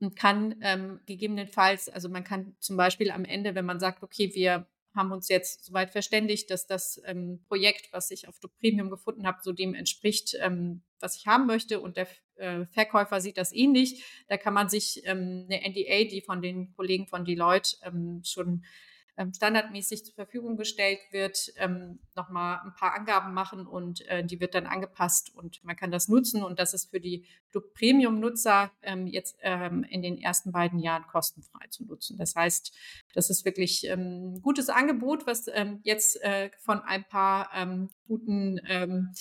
[0.00, 4.34] und kann ähm, gegebenenfalls, also man kann zum Beispiel am Ende, wenn man sagt, okay,
[4.34, 8.90] wir haben uns jetzt soweit verständigt, dass das ähm, Projekt, was ich auf Dup Premium
[8.90, 11.78] gefunden habe, so dem entspricht, ähm, was ich haben möchte.
[11.78, 14.04] Und der äh, Verkäufer sieht das ähnlich.
[14.28, 18.62] Da kann man sich ähm, eine NDA, die von den Kollegen von Deloitte ähm, schon
[19.16, 24.40] ähm, standardmäßig zur Verfügung gestellt wird, ähm, nochmal ein paar Angaben machen und äh, die
[24.40, 27.24] wird dann angepasst und man kann das nutzen und das ist für die
[27.74, 32.18] Premium-Nutzer ähm, jetzt ähm, in den ersten beiden Jahren kostenfrei zu nutzen.
[32.18, 32.76] Das heißt,
[33.14, 37.88] das ist wirklich ähm, ein gutes Angebot, was ähm, jetzt äh, von ein paar ähm,
[38.06, 39.14] guten ähm,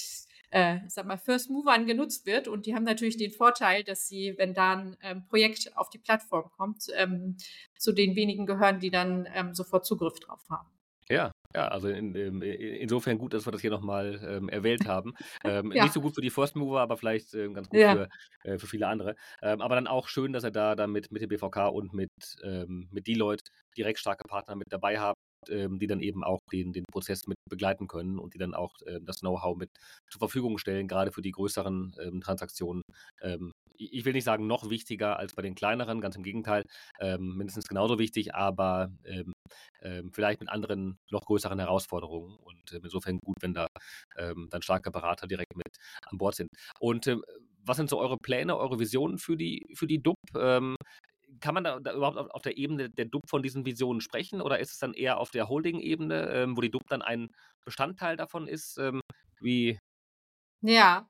[0.55, 2.47] äh, ich sag mal, First Movern genutzt wird.
[2.47, 5.97] Und die haben natürlich den Vorteil, dass sie, wenn da ein ähm, Projekt auf die
[5.97, 7.35] Plattform kommt, ähm,
[7.77, 10.69] zu den wenigen gehören, die dann ähm, sofort Zugriff drauf haben.
[11.07, 15.13] Ja, ja, also in, in, insofern gut, dass wir das hier nochmal ähm, erwähnt haben.
[15.43, 15.83] Ähm, ja.
[15.83, 17.93] Nicht so gut für die First Mover, aber vielleicht ähm, ganz gut ja.
[17.93, 18.09] für,
[18.49, 19.15] äh, für viele andere.
[19.43, 22.09] Ähm, aber dann auch schön, dass er da dann mit, mit dem BVK und mit,
[22.43, 23.43] ähm, mit Deloitte
[23.77, 25.15] direkt starke Partner mit dabei haben
[25.49, 28.73] ähm, die dann eben auch den, den Prozess mit begleiten können und die dann auch
[28.85, 29.69] äh, das Know-how mit
[30.09, 32.81] zur Verfügung stellen, gerade für die größeren ähm, Transaktionen.
[33.21, 36.63] Ähm, ich will nicht sagen noch wichtiger als bei den kleineren, ganz im Gegenteil,
[36.99, 39.33] ähm, mindestens genauso wichtig, aber ähm,
[39.81, 42.37] ähm, vielleicht mit anderen, noch größeren Herausforderungen.
[42.37, 43.67] Und äh, insofern gut, wenn da
[44.15, 46.49] dann starke Berater direkt mit an Bord sind.
[46.79, 47.17] Und äh,
[47.65, 50.15] was sind so eure Pläne, eure Visionen für die, für die DUB?
[51.39, 54.41] Kann man da, da überhaupt auf, auf, der Ebene der DUB von diesen Visionen sprechen
[54.41, 57.29] oder ist es dann eher auf der Holding-Ebene, ähm, wo die DUB dann ein
[57.63, 58.77] Bestandteil davon ist?
[58.77, 59.01] Ähm,
[59.39, 59.79] wie?
[60.61, 61.07] Ja,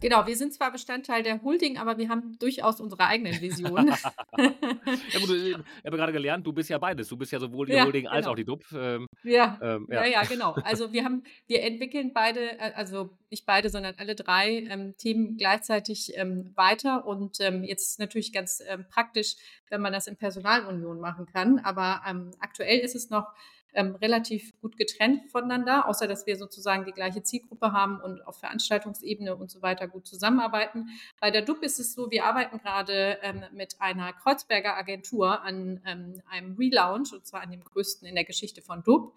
[0.00, 3.88] Genau, wir sind zwar Bestandteil der Holding, aber wir haben durchaus unsere eigenen Visionen.
[4.38, 7.08] ja, gut, ich habe gerade gelernt, du bist ja beides.
[7.08, 8.14] Du bist ja sowohl die ja, Holding genau.
[8.14, 8.64] als auch die DUB.
[8.72, 9.58] Ähm, ja.
[9.62, 10.04] Ähm, ja.
[10.04, 10.52] ja, ja, genau.
[10.64, 15.36] Also wir haben, wir entwickeln beide, äh, also nicht beide, sondern alle drei ähm, Themen
[15.36, 17.06] gleichzeitig ähm, weiter.
[17.06, 19.36] Und ähm, jetzt ist natürlich ganz ähm, praktisch,
[19.68, 21.58] wenn man das in Personalunion machen kann.
[21.58, 22.02] Aber
[22.40, 23.26] aktuell ist es noch
[23.74, 28.38] ähm, relativ gut getrennt voneinander, außer dass wir sozusagen die gleiche Zielgruppe haben und auf
[28.38, 30.88] Veranstaltungsebene und so weiter gut zusammenarbeiten.
[31.20, 35.80] Bei der DUB ist es so, wir arbeiten gerade ähm, mit einer Kreuzberger Agentur an
[35.86, 39.14] ähm, einem Relaunch, und zwar an dem größten in der Geschichte von DUB.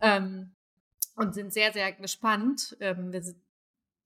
[0.00, 0.52] Ähm,
[1.16, 2.76] und sind sehr, sehr gespannt.
[2.80, 3.22] Ähm, wir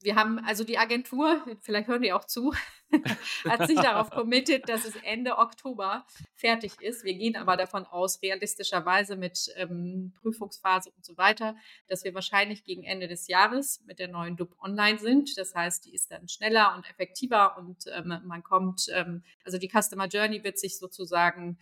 [0.01, 2.55] wir haben also die Agentur, vielleicht hören die auch zu,
[3.45, 7.05] hat sich darauf committed, dass es Ende Oktober fertig ist.
[7.05, 11.57] Wir gehen aber davon aus, realistischerweise mit ähm, Prüfungsphase und so weiter,
[11.89, 15.37] dass wir wahrscheinlich gegen Ende des Jahres mit der neuen DUB online sind.
[15.37, 19.69] Das heißt, die ist dann schneller und effektiver und ähm, man kommt, ähm, also die
[19.69, 21.59] Customer Journey wird sich sozusagen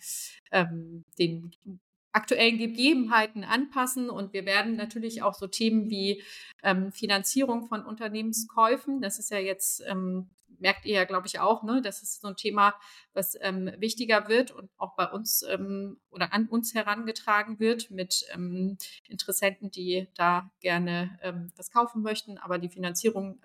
[0.52, 1.52] ähm, den
[2.14, 4.08] aktuellen Gegebenheiten anpassen.
[4.08, 6.22] Und wir werden natürlich auch so Themen wie
[6.62, 11.64] ähm, Finanzierung von Unternehmenskäufen, das ist ja jetzt, ähm, merkt ihr ja, glaube ich, auch,
[11.64, 11.82] ne?
[11.82, 12.74] das ist so ein Thema,
[13.12, 18.24] was ähm, wichtiger wird und auch bei uns ähm, oder an uns herangetragen wird mit
[18.32, 23.40] ähm, Interessenten, die da gerne ähm, was kaufen möchten, aber die Finanzierung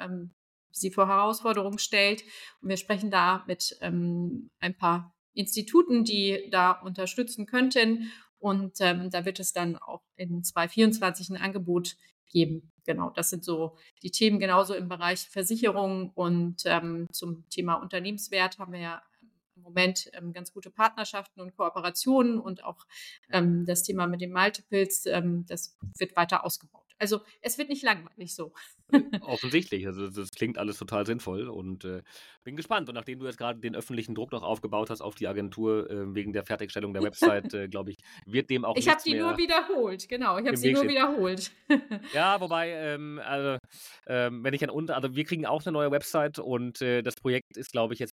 [0.71, 2.23] sie vor Herausforderungen stellt.
[2.61, 8.11] Und wir sprechen da mit ein paar Instituten, die da unterstützen könnten.
[8.39, 11.97] Und ähm, da wird es dann auch in 2024 ein Angebot
[12.29, 12.71] geben.
[12.85, 18.57] Genau, das sind so die Themen genauso im Bereich Versicherung und ähm, zum Thema Unternehmenswert
[18.57, 19.03] haben wir ja
[19.55, 22.85] im Moment ähm, ganz gute Partnerschaften und Kooperationen und auch
[23.29, 26.88] ähm, das Thema mit den Multiples, ähm, das wird weiter ausgebaut.
[26.99, 28.53] Also es wird nicht langweilig so.
[29.21, 32.01] Offensichtlich, also das klingt alles total sinnvoll und äh,
[32.43, 32.89] bin gespannt.
[32.89, 36.13] Und nachdem du jetzt gerade den öffentlichen Druck noch aufgebaut hast auf die Agentur äh,
[36.13, 39.37] wegen der Fertigstellung der Website, äh, glaube ich, wird dem auch Ich habe die nur
[39.37, 40.37] wiederholt, genau.
[40.37, 41.51] Ich habe sie nur wiederholt.
[42.13, 43.57] ja, wobei, ähm, also
[44.07, 47.15] ähm, wenn ich an unter, also wir kriegen auch eine neue Website und äh, das
[47.15, 48.15] Projekt ist, glaube ich, jetzt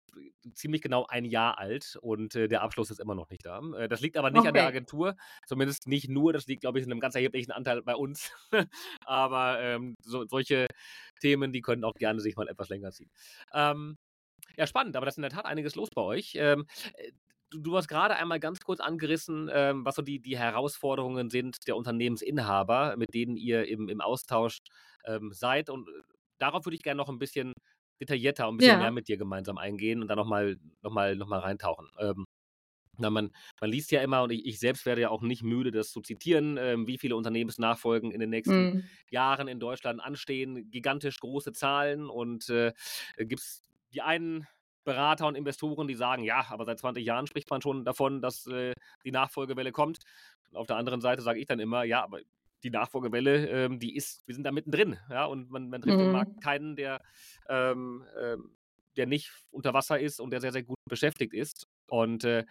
[0.54, 3.60] ziemlich genau ein Jahr alt und äh, der Abschluss ist immer noch nicht da.
[3.76, 4.48] Äh, das liegt aber nicht okay.
[4.48, 5.16] an der Agentur,
[5.46, 8.32] zumindest nicht nur, das liegt, glaube ich, in einem ganz erheblichen Anteil bei uns.
[9.06, 10.66] aber ähm, so, solche
[11.20, 13.10] Themen, die können auch gerne sich mal etwas länger ziehen.
[13.52, 13.96] Ähm,
[14.56, 16.34] ja, spannend, aber das ist in der Tat einiges los bei euch.
[16.36, 17.12] Ähm, äh,
[17.50, 21.66] du, du, hast gerade einmal ganz kurz angerissen, ähm, was so die, die Herausforderungen sind
[21.66, 24.58] der Unternehmensinhaber, mit denen ihr im, im Austausch
[25.04, 25.70] ähm, seid.
[25.70, 25.92] Und äh,
[26.38, 27.52] darauf würde ich gerne noch ein bisschen
[28.00, 28.78] detaillierter und ein bisschen ja.
[28.78, 31.88] mehr mit dir gemeinsam eingehen und dann nochmal noch mal, noch mal reintauchen.
[31.98, 32.24] Ähm,
[33.00, 35.70] na, man, man liest ja immer, und ich, ich, selbst werde ja auch nicht müde,
[35.70, 38.84] das zu zitieren, ähm, wie viele Unternehmensnachfolgen in den nächsten mhm.
[39.10, 40.70] Jahren in Deutschland anstehen.
[40.70, 42.72] Gigantisch große Zahlen und äh,
[43.18, 44.46] gibt es die einen
[44.84, 48.46] Berater und Investoren, die sagen, ja, aber seit 20 Jahren spricht man schon davon, dass
[48.46, 48.72] äh,
[49.04, 49.98] die Nachfolgewelle kommt.
[50.50, 52.20] Und auf der anderen Seite sage ich dann immer, ja, aber
[52.62, 56.06] die Nachfolgewelle, ähm, die ist, wir sind da mittendrin, ja, und man, man trifft mhm.
[56.06, 57.00] im Markt keinen, der,
[57.48, 58.56] ähm, ähm,
[58.96, 61.66] der nicht unter Wasser ist und der sehr, sehr gut beschäftigt ist.
[61.86, 62.44] Und äh,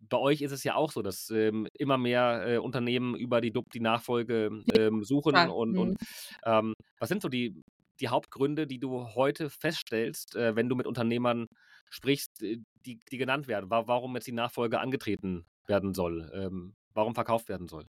[0.00, 3.50] bei euch ist es ja auch so, dass ähm, immer mehr äh, Unternehmen über die
[3.52, 5.34] DUB die Nachfolge ähm, suchen.
[5.36, 5.46] Ja.
[5.48, 5.78] Und, Mhm.
[5.78, 5.96] und
[6.44, 7.62] ähm, was sind so die,
[8.00, 11.46] die Hauptgründe, die du heute feststellst, äh, wenn du mit Unternehmern
[11.90, 13.70] sprichst, äh, die, die genannt werden?
[13.70, 16.30] Wa- Warum jetzt die Nachfolge angetreten werden soll?
[16.34, 17.86] Ähm, warum verkauft werden soll?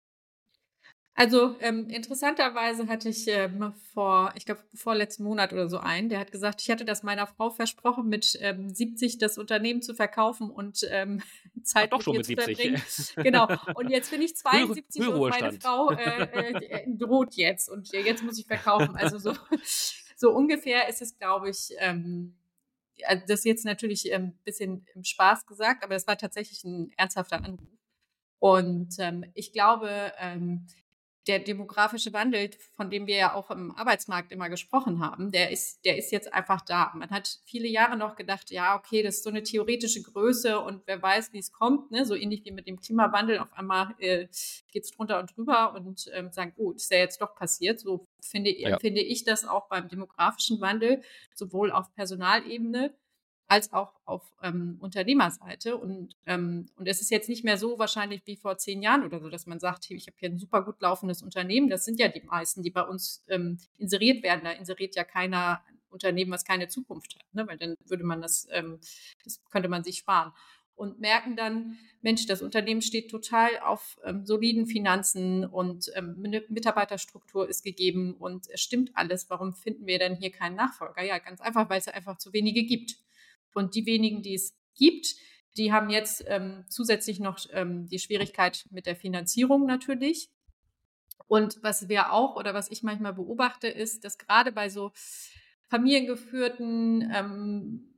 [1.19, 6.19] Also ähm, interessanterweise hatte ich ähm, vor, ich glaube, vorletzten Monat oder so einen, der
[6.19, 10.51] hat gesagt, ich hatte das meiner Frau versprochen, mit ähm, 70 das Unternehmen zu verkaufen
[10.51, 11.23] und ähm,
[11.63, 12.55] Zeit doch mit mit zu 70.
[12.55, 12.81] verbringen.
[13.15, 13.47] Genau.
[13.73, 15.59] Und jetzt bin ich 72 und meine.
[15.59, 18.95] Frau äh, äh, droht jetzt und jetzt muss ich verkaufen.
[18.95, 19.33] Also so,
[20.15, 21.69] so ungefähr ist es, glaube ich.
[21.79, 22.37] Ähm,
[23.07, 26.63] also das ist jetzt natürlich ein ähm, bisschen im Spaß gesagt, aber das war tatsächlich
[26.63, 27.67] ein ernsthafter Anruf.
[28.37, 30.67] Und ähm, ich glaube, ähm,
[31.27, 35.83] der demografische Wandel, von dem wir ja auch im Arbeitsmarkt immer gesprochen haben, der ist,
[35.85, 36.91] der ist jetzt einfach da.
[36.95, 40.83] Man hat viele Jahre noch gedacht, ja, okay, das ist so eine theoretische Größe und
[40.85, 42.05] wer weiß, wie es kommt, ne?
[42.05, 43.39] so ähnlich wie mit dem Klimawandel.
[43.39, 44.27] Auf einmal äh,
[44.71, 47.79] geht es drunter und drüber und ähm, sagen, gut, oh, ist ja jetzt doch passiert.
[47.79, 48.79] So finde, ja.
[48.79, 51.01] finde ich das auch beim demografischen Wandel,
[51.33, 52.93] sowohl auf Personalebene
[53.47, 55.77] als auch auf ähm, Unternehmerseite.
[55.77, 59.19] Und, ähm, und es ist jetzt nicht mehr so wahrscheinlich wie vor zehn Jahren oder
[59.19, 61.69] so, dass man sagt, ich habe hier ein super gut laufendes Unternehmen.
[61.69, 64.41] Das sind ja die meisten, die bei uns ähm, inseriert werden.
[64.43, 67.47] Da inseriert ja keiner Unternehmen, was keine Zukunft hat, ne?
[67.47, 68.79] weil dann würde man das, ähm,
[69.23, 70.33] das könnte man sich sparen.
[70.75, 76.17] Und merken dann, Mensch, das Unternehmen steht total auf ähm, soliden Finanzen und ähm,
[76.49, 79.27] Mitarbeiterstruktur ist gegeben und es stimmt alles.
[79.27, 81.01] Warum finden wir denn hier keinen Nachfolger?
[81.01, 82.97] Ja, ganz einfach, weil es einfach zu wenige gibt.
[83.57, 85.15] Und die wenigen, die es gibt,
[85.57, 90.29] die haben jetzt ähm, zusätzlich noch ähm, die Schwierigkeit mit der Finanzierung natürlich.
[91.25, 94.91] Und was wir auch oder was ich manchmal beobachte, ist, dass gerade bei so
[95.69, 97.95] familiengeführten ähm,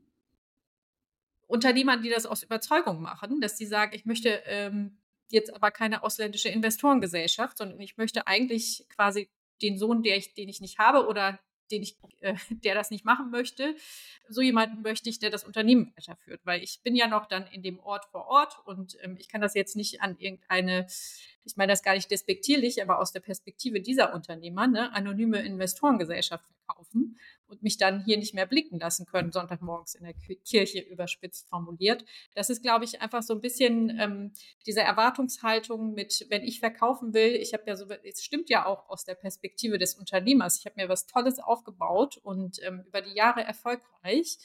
[1.45, 6.04] Unternehmern, die das aus Überzeugung machen, dass sie sagen, ich möchte ähm, jetzt aber keine
[6.04, 9.30] ausländische Investorengesellschaft, sondern ich möchte eigentlich quasi
[9.62, 11.38] den Sohn, der ich, den ich nicht habe oder
[11.71, 13.75] den ich, äh, der das nicht machen möchte,
[14.27, 17.63] so jemanden möchte ich, der das Unternehmen weiterführt, weil ich bin ja noch dann in
[17.63, 20.88] dem Ort vor Ort und ähm, ich kann das jetzt nicht an irgendeine,
[21.43, 26.45] ich meine das gar nicht despektierlich, aber aus der Perspektive dieser Unternehmer, ne, anonyme Investorengesellschaft
[26.65, 27.17] verkaufen
[27.49, 32.05] und mich dann hier nicht mehr blicken lassen können, Sonntagmorgens in der Kirche überspitzt formuliert.
[32.35, 34.31] Das ist, glaube ich, einfach so ein bisschen ähm,
[34.65, 38.88] diese Erwartungshaltung mit, wenn ich verkaufen will, ich habe ja so, es stimmt ja auch
[38.89, 43.13] aus der Perspektive des Unternehmers, ich habe mir was Tolles aufgebaut und ähm, über die
[43.13, 44.38] Jahre erfolgreich.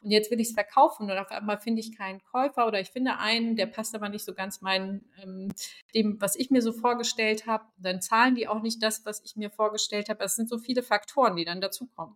[0.00, 2.90] Und jetzt will ich es verkaufen und auf einmal finde ich keinen Käufer oder ich
[2.90, 5.48] finde einen, der passt aber nicht so ganz mein, ähm,
[5.92, 7.64] dem, was ich mir so vorgestellt habe.
[7.78, 10.22] Dann zahlen die auch nicht das, was ich mir vorgestellt habe.
[10.22, 12.14] Es sind so viele Faktoren, die dann dazukommen.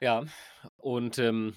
[0.00, 0.24] Ja.
[0.76, 1.54] Und ähm,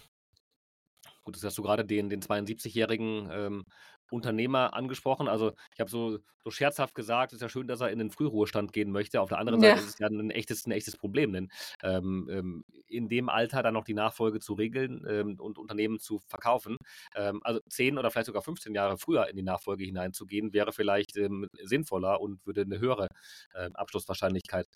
[1.23, 3.63] gut, das hast du gerade den, den 72-jährigen ähm,
[4.09, 5.27] Unternehmer angesprochen.
[5.29, 8.11] Also ich habe so, so scherzhaft gesagt, es ist ja schön, dass er in den
[8.11, 9.21] Frühruhestand gehen möchte.
[9.21, 9.79] Auf der anderen Seite Ja.
[9.79, 11.49] ist es ja ein echtes, ein echtes Problem, denn
[11.81, 16.19] ähm, ähm, in dem Alter dann noch die Nachfolge zu regeln ähm, und Unternehmen zu
[16.27, 16.75] verkaufen,
[17.15, 21.15] ähm, also 10 oder vielleicht sogar 15 Jahre früher in die Nachfolge hineinzugehen, wäre vielleicht
[21.17, 23.07] ähm, sinnvoller und würde eine höhere
[23.55, 24.67] ähm, Abschlusswahrscheinlichkeit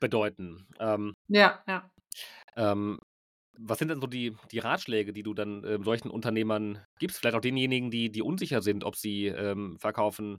[0.00, 0.66] bedeuten.
[0.80, 1.90] Ähm, Ja, ja.
[2.56, 2.98] ähm,
[3.58, 7.18] was sind denn so die, die Ratschläge, die du dann ähm, solchen Unternehmern gibst?
[7.18, 10.38] Vielleicht auch denjenigen, die, die unsicher sind, ob sie ähm, verkaufen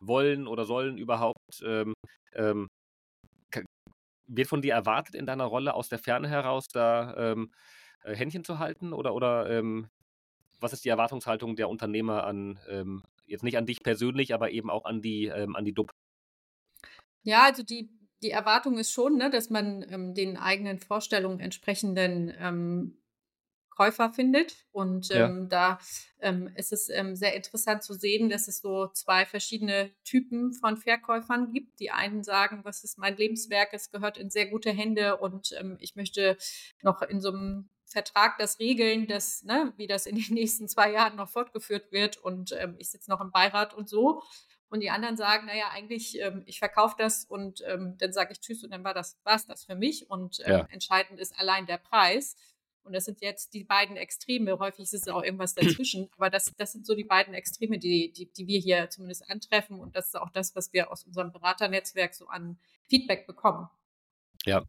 [0.00, 1.62] wollen oder sollen überhaupt.
[1.64, 1.94] Ähm,
[2.34, 2.68] ähm,
[4.26, 7.52] wird von dir erwartet, in deiner Rolle aus der Ferne heraus da ähm,
[8.02, 8.92] äh, Händchen zu halten?
[8.92, 9.88] Oder, oder ähm,
[10.60, 14.70] was ist die Erwartungshaltung der Unternehmer an, ähm, jetzt nicht an dich persönlich, aber eben
[14.70, 15.92] auch an die, ähm, an die DUB?
[17.22, 17.90] Ja, also die,
[18.22, 22.96] die Erwartung ist schon, ne, dass man ähm, den eigenen Vorstellungen entsprechenden ähm,
[23.70, 24.56] Käufer findet.
[24.72, 25.26] Und Ja.
[25.26, 25.78] ähm, da
[26.20, 30.76] ähm, ist es ähm, sehr interessant zu sehen, dass es so zwei verschiedene Typen von
[30.76, 31.80] Verkäufern gibt.
[31.80, 35.76] Die einen sagen, was ist mein Lebenswerk, es gehört in sehr gute Hände und ähm,
[35.80, 36.36] ich möchte
[36.82, 40.92] noch in so einem Vertrag das regeln, dass, ne, wie das in den nächsten zwei
[40.92, 44.22] Jahren noch fortgeführt wird und ähm, ich sitze noch im Beirat und so.
[44.70, 48.40] Und die anderen sagen, naja, eigentlich, ähm, ich verkaufe das und ähm, dann sage ich
[48.40, 50.08] Tschüss und dann war das, war es das für mich.
[50.08, 50.68] Und ähm, Ja.
[50.70, 52.36] entscheidend ist allein der Preis.
[52.82, 54.58] Und das sind jetzt die beiden Extreme.
[54.58, 56.08] Häufig ist es auch irgendwas dazwischen.
[56.16, 59.78] Aber das, das sind so die beiden Extreme, die, die, die wir hier zumindest antreffen.
[59.80, 63.68] Und das ist auch das, was wir aus unserem Beraternetzwerk so an Feedback bekommen.
[64.46, 64.64] Ja.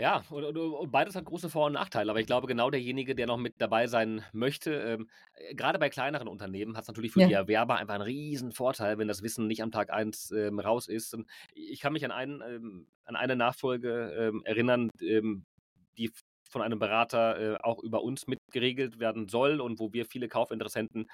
[0.00, 3.16] Ja, und, und, und beides hat große Vor- und Nachteile, aber ich glaube, genau derjenige,
[3.16, 7.10] der noch mit dabei sein möchte, ähm, äh, gerade bei kleineren Unternehmen hat es natürlich
[7.10, 7.26] für Ja.
[7.26, 10.86] die Erwerber einfach einen riesen Vorteil, wenn das Wissen nicht am Tag eins ähm, raus
[10.86, 11.14] ist.
[11.14, 15.46] Und ich kann mich an, einen, ähm, an eine Nachfolge ähm, erinnern, ähm,
[15.98, 16.12] die
[16.48, 21.06] von einem Berater äh, auch über uns mitgeregelt werden soll und wo wir viele Kaufinteressenten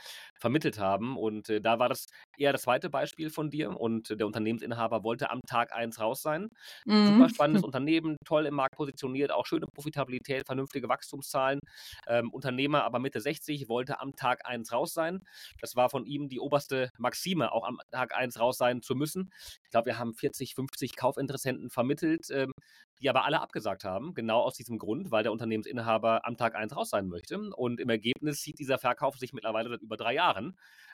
[0.45, 1.17] vermittelt haben.
[1.17, 2.05] Und äh, da war das
[2.37, 3.81] eher das zweite Beispiel von dir.
[3.81, 6.51] Und der Unternehmensinhaber wollte am Tag eins raus sein.
[6.85, 7.07] Mhm.
[7.07, 11.61] Super spannendes Unternehmen, toll im Markt positioniert, auch schöne Profitabilität, vernünftige Wachstumszahlen.
[12.07, 15.21] Ähm, Unternehmer aber Mitte 60 wollte am Tag eins raus sein.
[15.63, 19.33] Das war von ihm die oberste Maxime, auch am Tag eins raus sein zu müssen.
[19.65, 22.29] Ich glaube, wir haben 40, 50 Kaufinteressenten vermittelt.
[22.31, 22.53] Ähm,
[23.01, 26.75] die aber alle abgesagt haben, genau aus diesem Grund, weil der Unternehmensinhaber am Tag 1
[26.77, 27.39] raus sein möchte.
[27.55, 30.34] Und im Ergebnis sieht dieser Verkauf sich mittlerweile seit über drei Jahren.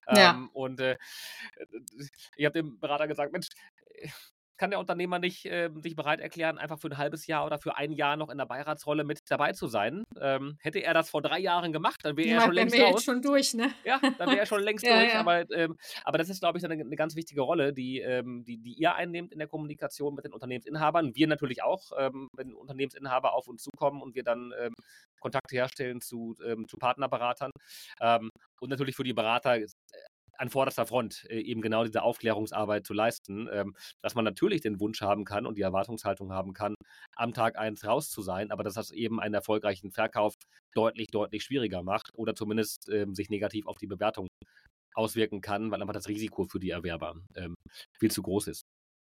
[0.09, 0.33] Ja.
[0.33, 0.97] Ähm, und äh,
[2.37, 3.49] ich habe dem Berater gesagt, Mensch,
[4.61, 7.79] kann der Unternehmer nicht äh, sich bereit erklären, einfach für ein halbes Jahr oder für
[7.79, 10.05] ein Jahr noch in der Beiratsrolle mit dabei zu sein.
[10.21, 13.03] Ähm, hätte er das vor drei Jahren gemacht, dann wäre ja, er schon längst raus.
[13.03, 13.73] schon durch, ne?
[13.85, 15.15] Ja, dann wäre er schon längst ja, durch.
[15.15, 15.21] Ja.
[15.21, 18.59] Aber, ähm, aber das ist, glaube ich, eine, eine, ganz wichtige Rolle, die, ähm, die,
[18.59, 21.15] die ihr einnehmt in der Kommunikation mit den Unternehmensinhabern.
[21.15, 24.75] Wir natürlich auch, ähm, wenn Unternehmensinhaber auf uns zukommen und wir dann ähm,
[25.21, 27.51] Kontakte herstellen zu, ähm, zu Partnerberatern.
[28.61, 29.59] Und natürlich für die Berater
[30.41, 34.81] an vorderster Front äh, eben genau diese Aufklärungsarbeit zu leisten, ähm, dass man natürlich den
[34.81, 36.75] Wunsch haben kann und die Erwartungshaltung haben kann,
[37.15, 40.35] am Tag eins raus zu sein, aber dass das eben einen erfolgreichen Verkauf
[40.75, 44.29] deutlich, deutlich schwieriger macht oder zumindest ähm, sich negativ auf die Bewertung
[44.95, 47.55] auswirken kann, weil einfach das Risiko für die Erwerber ähm,
[47.99, 48.63] viel zu groß ist.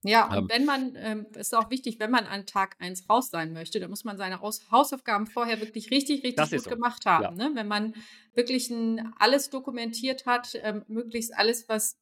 [0.04, 3.30] Ja, und ähm, wenn man, ähm, ist auch wichtig, wenn man an Tag 1 raus
[3.30, 6.70] sein möchte, dann muss man seine Haus Hausaufgaben vorher wirklich richtig, richtig gut so.
[6.70, 7.38] gemacht haben.
[7.38, 7.48] Ja.
[7.48, 7.50] Ne?
[7.54, 7.94] Wenn man
[8.34, 11.98] wirklich ein, alles dokumentiert hat, ähm, möglichst alles, was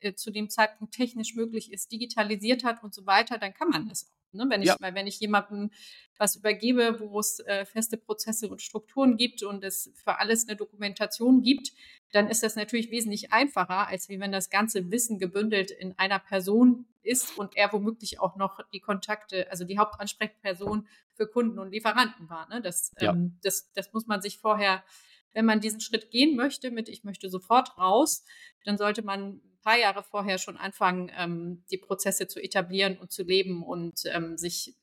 [0.00, 3.88] äh, zu dem Zeitpunkt technisch möglich ist, digitalisiert hat und so weiter, dann kann man
[3.88, 4.23] das auch.
[4.34, 4.46] Ne?
[4.48, 4.76] Wenn ich, ja.
[4.80, 5.70] weil wenn ich jemandem
[6.18, 10.56] was übergebe, wo es äh, feste Prozesse und Strukturen gibt und es für alles eine
[10.56, 11.72] Dokumentation gibt,
[12.12, 16.18] dann ist das natürlich wesentlich einfacher, als wie wenn das ganze Wissen gebündelt in einer
[16.18, 21.70] Person ist und er womöglich auch noch die Kontakte, also die Hauptansprechperson für Kunden und
[21.70, 22.48] Lieferanten war.
[22.48, 22.62] Ne?
[22.62, 23.12] Das, ja.
[23.12, 24.84] ähm, das, das muss man sich vorher,
[25.32, 28.24] wenn man diesen Schritt gehen möchte, mit ich möchte sofort raus,
[28.64, 33.24] dann sollte man paar Jahre vorher schon anfangen, ähm, die Prozesse zu etablieren und zu
[33.24, 34.76] leben und ähm, sich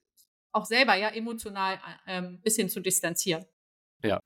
[0.51, 3.45] auch selber ja emotional ein ähm, bisschen zu distanzieren.
[4.03, 4.19] Ja.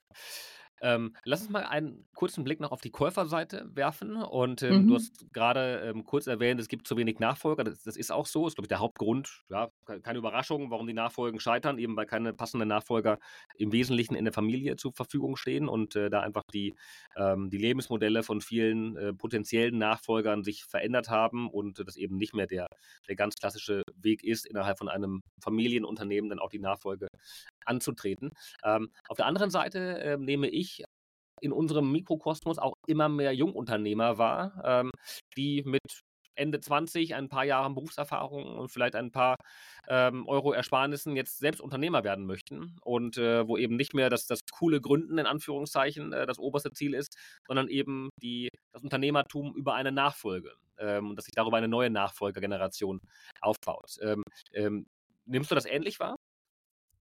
[0.81, 4.17] Ähm, lass uns mal einen kurzen Blick noch auf die Käuferseite werfen.
[4.17, 4.87] Und ähm, mhm.
[4.87, 7.63] du hast gerade ähm, kurz erwähnt, es gibt zu wenig Nachfolger.
[7.63, 8.43] Das, das ist auch so.
[8.43, 9.43] Das ist, glaube ich, der Hauptgrund.
[9.49, 9.69] Ja,
[10.03, 13.19] keine Überraschung, warum die Nachfolgen scheitern, eben weil keine passenden Nachfolger
[13.57, 16.75] im Wesentlichen in der Familie zur Verfügung stehen und äh, da einfach die,
[17.15, 22.33] ähm, die Lebensmodelle von vielen äh, potenziellen Nachfolgern sich verändert haben und das eben nicht
[22.33, 22.67] mehr der,
[23.07, 27.07] der ganz klassische Weg ist, innerhalb von einem Familienunternehmen dann auch die Nachfolge
[27.65, 28.31] anzutreten.
[28.63, 30.83] Ähm, auf der anderen Seite äh, nehme ich
[31.41, 34.91] in unserem Mikrokosmos auch immer mehr Jungunternehmer wahr, ähm,
[35.37, 35.81] die mit
[36.35, 39.35] Ende 20, ein paar Jahren Berufserfahrung und vielleicht ein paar
[39.87, 44.27] ähm, Euro Ersparnissen jetzt selbst Unternehmer werden möchten und äh, wo eben nicht mehr das,
[44.27, 49.53] das coole Gründen in Anführungszeichen äh, das oberste Ziel ist, sondern eben die, das Unternehmertum
[49.55, 52.99] über eine Nachfolge ähm, und dass sich darüber eine neue Nachfolgergeneration
[53.41, 53.97] aufbaut.
[54.01, 54.85] Ähm, ähm
[55.27, 56.15] nimmst du das ähnlich wahr?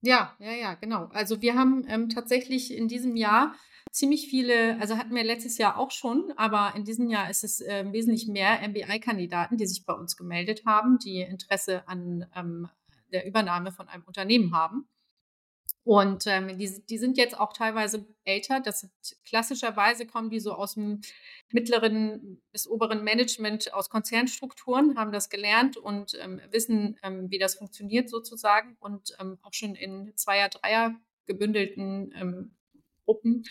[0.05, 1.09] Ja, ja, ja, genau.
[1.15, 3.55] Also wir haben ähm, tatsächlich in diesem Jahr
[3.91, 7.63] ziemlich viele, also hatten wir letztes Jahr auch schon, aber in diesem Jahr ist es
[7.63, 12.69] äh, wesentlich mehr MBI-Kandidaten, die sich bei uns gemeldet haben, die Interesse an ähm,
[13.13, 14.87] der Übernahme von einem Unternehmen haben.
[15.85, 18.61] Und ähm, die, die sind jetzt auch teilweise älter.
[18.61, 18.93] Das sind,
[19.25, 21.03] klassischerweise kommen die so aus dem
[21.53, 27.57] mittleren bis oberen Management, aus Konzernstrukturen, haben das gelernt und ähm, wissen, ähm, wie das
[27.57, 30.95] funktioniert sozusagen und ähm, auch schon in Zweier-, Dreier
[31.27, 32.57] gebündelten ähm,
[33.05, 33.45] Gruppen.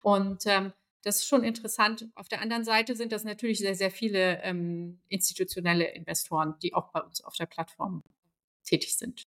[0.00, 0.72] Und ähm,
[1.02, 2.08] das ist schon interessant.
[2.14, 6.92] Auf der anderen Seite sind das natürlich sehr, sehr viele ähm, institutionelle Investoren, die auch
[6.92, 8.00] bei uns auf der Plattform
[8.64, 9.24] tätig sind.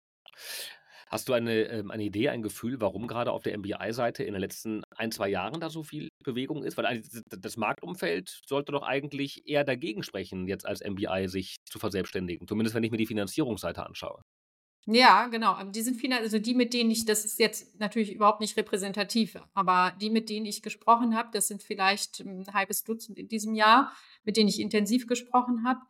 [1.12, 4.40] Hast du eine, ähm, eine Idee, ein Gefühl, warum gerade auf der MBI-Seite in den
[4.40, 6.78] letzten ein, zwei Jahren da so viel Bewegung ist?
[6.78, 12.48] Weil das Marktumfeld sollte doch eigentlich eher dagegen sprechen, jetzt als MBI sich zu verselbstständigen.
[12.48, 14.22] Zumindest wenn ich mir die Finanzierungsseite anschaue.
[14.86, 15.62] Ja, genau.
[15.64, 19.36] Die sind final, also die, mit denen ich, das ist jetzt natürlich überhaupt nicht repräsentativ,
[19.52, 23.54] aber die, mit denen ich gesprochen habe, das sind vielleicht ein halbes Dutzend in diesem
[23.54, 23.92] Jahr,
[24.24, 25.80] mit denen ich intensiv gesprochen habe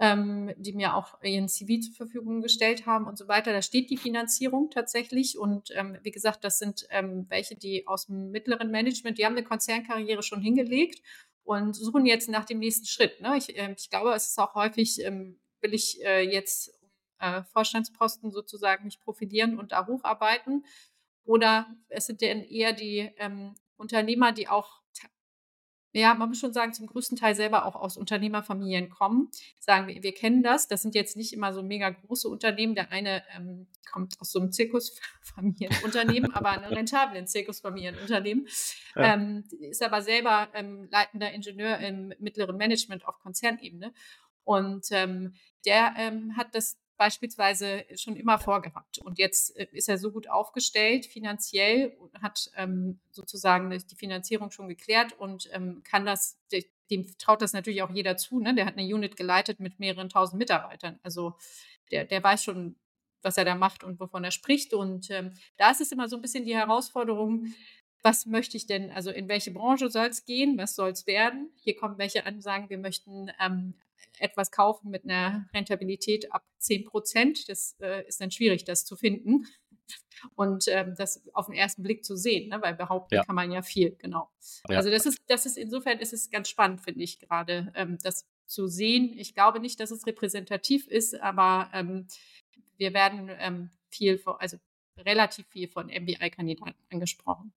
[0.00, 3.52] ähm, die mir auch ihren CV zur Verfügung gestellt haben und so weiter.
[3.52, 5.38] Da steht die Finanzierung tatsächlich.
[5.38, 9.36] Und ähm, wie gesagt, das sind ähm, welche, die aus dem mittleren Management, die haben
[9.36, 11.02] eine Konzernkarriere schon hingelegt
[11.44, 13.20] und suchen jetzt nach dem nächsten Schritt.
[13.20, 13.36] Ne?
[13.36, 16.72] Ich, äh, ich glaube, es ist auch häufig, ähm, will ich äh, jetzt
[17.18, 20.64] äh, Vorstandsposten sozusagen mich profilieren und da hocharbeiten.
[21.24, 24.80] Oder es sind dann eher die ähm, Unternehmer, die auch
[25.92, 29.28] ja, man muss schon sagen, zum größten Teil selber auch aus Unternehmerfamilien kommen.
[29.58, 30.68] Sagen wir, wir kennen das.
[30.68, 32.74] Das sind jetzt nicht immer so mega große Unternehmen.
[32.74, 38.46] Der eine ähm, kommt aus so einem Zirkusfamilienunternehmen, aber einem rentablen Zirkusfamilienunternehmen.
[38.94, 39.14] Ja.
[39.14, 43.92] Ähm, ist aber selber ähm, leitender Ingenieur im mittleren Management auf Konzernebene.
[44.44, 45.34] Und ähm,
[45.64, 48.98] der ähm, hat das beispielsweise schon immer vorgehabt.
[48.98, 54.50] Und jetzt äh, ist er so gut aufgestellt finanziell und hat ähm, sozusagen die Finanzierung
[54.50, 56.38] schon geklärt und ähm, kann das,
[56.90, 58.38] dem traut das natürlich auch jeder zu.
[58.38, 58.54] Ne?
[58.54, 61.00] Der hat eine Unit geleitet mit mehreren tausend Mitarbeitern.
[61.02, 61.38] Also
[61.90, 62.76] der, der weiß schon,
[63.22, 64.74] was er da macht und wovon er spricht.
[64.74, 67.46] Und ähm, da ist es immer so ein bisschen die Herausforderung,
[68.02, 71.50] was möchte ich denn, also in welche Branche soll es gehen, was soll es werden?
[71.62, 73.72] Hier kommen welche an, sagen, wir möchten ähm,
[74.18, 77.48] etwas kaufen mit einer Rentabilität ab 10 Prozent.
[77.48, 79.46] Das äh, ist dann schwierig, das zu finden
[80.34, 82.60] und ähm, das auf den ersten Blick zu sehen, ne?
[82.62, 83.24] weil behaupten ja.
[83.24, 84.30] kann man ja viel, genau.
[84.68, 84.76] Ja.
[84.76, 88.26] Also das ist, das ist insofern ist es ganz spannend, finde ich gerade, ähm, das
[88.46, 89.14] zu sehen.
[89.16, 92.08] Ich glaube nicht, dass es repräsentativ ist, aber ähm,
[92.76, 94.58] wir werden ähm, viel, also
[94.98, 97.52] relativ viel von MBI-Kandidaten angesprochen.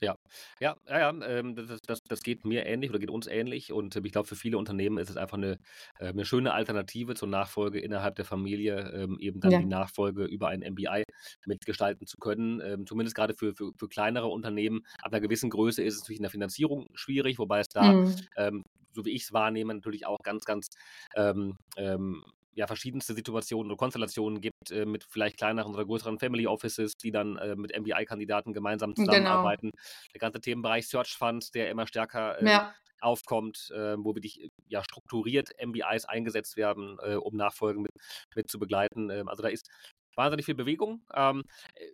[0.00, 0.14] Ja,
[0.60, 3.72] ja, ja, ja ähm, das, das, das geht mir ähnlich oder geht uns ähnlich.
[3.72, 5.58] Und ähm, ich glaube, für viele Unternehmen ist es einfach eine,
[5.98, 9.58] äh, eine schöne Alternative zur Nachfolge innerhalb der Familie, ähm, eben dann Ja.
[9.58, 11.02] die Nachfolge über ein MBI
[11.46, 12.60] mitgestalten zu können.
[12.60, 14.82] Ähm, zumindest gerade für, für, für kleinere Unternehmen.
[15.02, 18.28] Ab einer gewissen Größe ist es natürlich in der Finanzierung schwierig, wobei es da, Mhm.
[18.36, 20.68] ähm, so wie ich es wahrnehme, natürlich auch ganz, ganz
[21.16, 22.24] ähm, ähm,
[22.58, 27.12] ja, verschiedenste Situationen oder Konstellationen gibt äh, mit vielleicht kleineren oder größeren Family Offices, die
[27.12, 29.70] dann äh, mit MBI-Kandidaten gemeinsam zusammenarbeiten.
[29.70, 29.82] Genau.
[30.12, 32.74] Der ganze Themenbereich Search Fund, der immer stärker äh, ja.
[33.00, 37.92] aufkommt, ähm, wo wirklich äh, ja, strukturiert MBIs eingesetzt werden, äh, um Nachfolgen mit,
[38.34, 39.08] mit zu begleiten.
[39.08, 39.70] Ähm, also da ist
[40.16, 41.04] wahnsinnig viel Bewegung.
[41.14, 41.44] Ähm,
[41.76, 41.84] äh,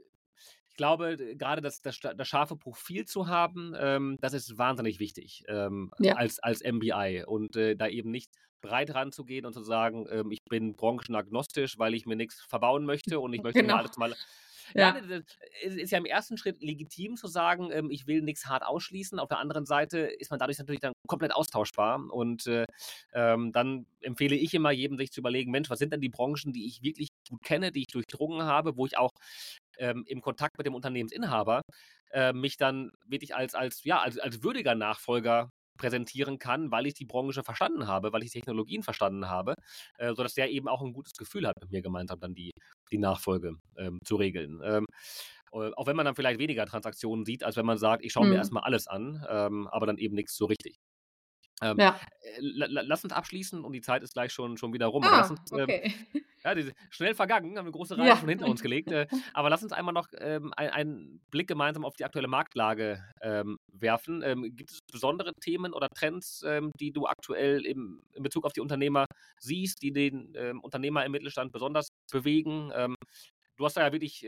[0.70, 5.44] ich glaube, gerade das, das, das, scharfe Profil zu haben, ähm, das ist wahnsinnig wichtig
[5.46, 6.14] ähm, ja.
[6.14, 8.32] als, als MBI und äh, da eben nicht
[8.64, 13.20] breit ranzugehen und zu sagen, ähm, ich bin branchenagnostisch, weil ich mir nichts verbauen möchte
[13.20, 13.76] und ich möchte genau.
[13.76, 14.14] alles mal.
[14.72, 14.96] Ja.
[14.96, 15.20] ja,
[15.62, 19.18] es ist ja im ersten Schritt legitim zu sagen, ähm, ich will nichts hart ausschließen.
[19.18, 22.00] Auf der anderen Seite ist man dadurch natürlich dann komplett austauschbar.
[22.10, 22.64] Und äh,
[23.12, 26.52] ähm, dann empfehle ich immer jedem, sich zu überlegen, Mensch, was sind denn die Branchen,
[26.52, 29.10] die ich wirklich gut kenne, die ich durchdrungen habe, wo ich auch
[29.78, 31.60] ähm, im Kontakt mit dem Unternehmensinhaber
[32.12, 36.94] äh, mich dann wirklich als, als, ja, als, als würdiger Nachfolger präsentieren kann, weil ich
[36.94, 39.54] die Branche verstanden habe, weil ich Technologien verstanden habe,
[39.98, 42.52] äh, sodass der eben auch ein gutes Gefühl hat, mit mir gemeinsam dann die,
[42.90, 44.60] die Nachfolge ähm, zu regeln.
[44.64, 44.86] Ähm,
[45.52, 48.24] äh, auch wenn man dann vielleicht weniger Transaktionen sieht, als wenn man sagt, ich schaue
[48.24, 48.30] mhm.
[48.32, 50.78] mir erstmal alles an, ähm, aber dann eben nichts so richtig.
[51.62, 51.98] Ähm, ja.
[52.20, 55.04] Äh, lass uns abschließen und die Zeit ist gleich schon, schon wieder rum.
[55.04, 55.94] Ah, uns, ähm, okay.
[56.44, 58.16] ja, die, schnell vergangen, haben eine große Reihe ja.
[58.16, 58.90] schon hinter uns gelegt.
[58.90, 63.02] Äh, aber lass uns einmal noch ähm, ein, einen Blick gemeinsam auf die aktuelle Marktlage
[63.22, 64.22] ähm, werfen.
[64.22, 68.52] Ähm, gibt es besondere Themen oder Trends, ähm, die du aktuell im, in Bezug auf
[68.52, 69.06] die Unternehmer
[69.40, 72.72] siehst, die den Unternehmer im Mittelstand besonders bewegen?
[73.56, 74.26] du hast da ja wirklich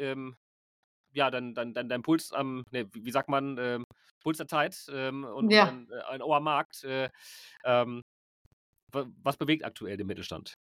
[1.16, 3.84] ja, dein, dein, dein, dein Puls am, ne, wie, sagt man, ähm,
[4.22, 5.68] Puls der Zeit ähm, und ja.
[5.68, 6.84] ein, äh, ein Ohr am Markt.
[6.84, 7.08] Äh,
[7.64, 8.02] ähm,
[8.92, 10.54] was bewegt aktuell den Mittelstand?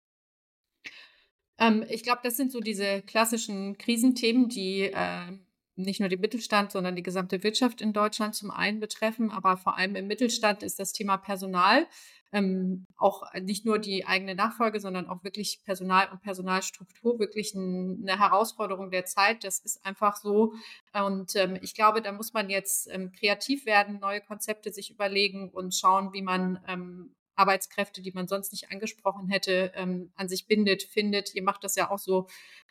[1.62, 5.38] Ähm, ich glaube, das sind so diese klassischen Krisenthemen, die äh,
[5.76, 9.76] nicht nur den Mittelstand, sondern die gesamte Wirtschaft in Deutschland zum einen betreffen, aber vor
[9.76, 11.86] allem im Mittelstand ist das Thema Personal
[12.32, 18.02] ähm, auch nicht nur die eigene Nachfolge, sondern auch wirklich Personal und Personalstruktur wirklich ein,
[18.02, 19.44] eine Herausforderung der Zeit.
[19.44, 20.54] Das ist einfach so.
[20.94, 25.50] Und ähm, ich glaube, da muss man jetzt ähm, kreativ werden, neue Konzepte sich überlegen
[25.50, 30.46] und schauen, wie man ähm, Arbeitskräfte, die man sonst nicht angesprochen hätte, ähm, an sich
[30.46, 31.34] bindet, findet.
[31.34, 32.26] Ihr macht das ja auch so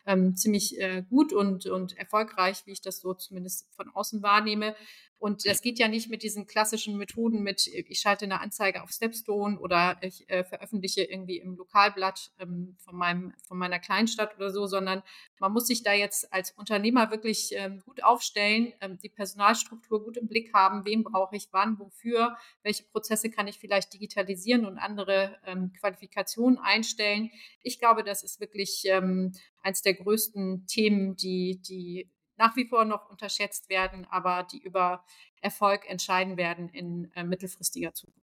[0.06, 4.74] ähm, ziemlich äh, gut und, und erfolgreich, wie ich das so zumindest von außen wahrnehme.
[5.22, 8.90] Und das geht ja nicht mit diesen klassischen Methoden mit, ich schalte eine Anzeige auf
[8.90, 14.50] Stepstone oder ich äh, veröffentliche irgendwie im Lokalblatt ähm, von, meinem, von meiner Kleinstadt oder
[14.50, 15.04] so, sondern
[15.38, 20.16] man muss sich da jetzt als Unternehmer wirklich ähm, gut aufstellen, ähm, die Personalstruktur gut
[20.16, 24.76] im Blick haben, wen brauche ich wann, wofür, welche Prozesse kann ich vielleicht digitalisieren und
[24.76, 27.30] andere ähm, Qualifikationen einstellen.
[27.62, 32.84] Ich glaube, das ist wirklich ähm, eines der größten Themen, die, die nach wie vor
[32.84, 35.04] noch unterschätzt werden, aber die über
[35.40, 38.22] Erfolg entscheiden werden in äh, mittelfristiger Zukunft.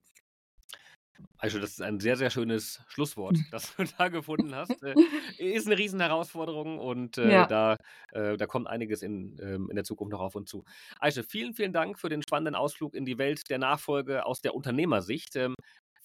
[1.38, 4.82] Also das ist ein sehr, sehr schönes Schlusswort, das du da gefunden hast.
[4.82, 4.94] Äh,
[5.38, 7.46] ist eine riesen Herausforderung und äh, ja.
[7.46, 7.76] da,
[8.12, 10.64] äh, da kommt einiges in, ähm, in der Zukunft noch auf uns zu.
[10.98, 14.54] Aische, vielen, vielen Dank für den spannenden Ausflug in die Welt der Nachfolge aus der
[14.54, 15.36] Unternehmersicht.
[15.36, 15.54] Ähm,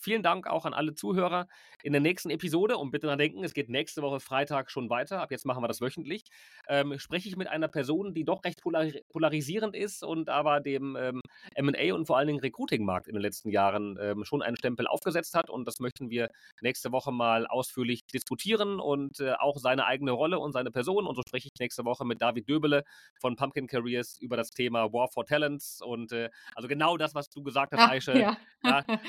[0.03, 1.47] Vielen Dank auch an alle Zuhörer.
[1.81, 5.21] In der nächsten Episode, und bitte daran denken, es geht nächste Woche Freitag schon weiter,
[5.21, 6.23] ab jetzt machen wir das wöchentlich,
[6.67, 10.97] ähm, spreche ich mit einer Person, die doch recht polari polarisierend ist und aber dem
[10.99, 11.21] ähm,
[11.57, 15.35] MA und vor allen Dingen Recruiting-Markt in den letzten Jahren ähm, schon einen Stempel aufgesetzt
[15.35, 15.49] hat.
[15.49, 16.29] Und das möchten wir
[16.61, 21.07] nächste Woche mal ausführlich diskutieren und äh, auch seine eigene Rolle und seine Person.
[21.07, 22.83] Und so spreche ich nächste Woche mit David Döbele
[23.21, 27.29] von Pumpkin Careers über das Thema War for Talents und äh, also genau das, was
[27.29, 28.17] du gesagt hast, Ah, Aische.
[28.19, 28.37] ja.
[28.63, 28.83] Ja,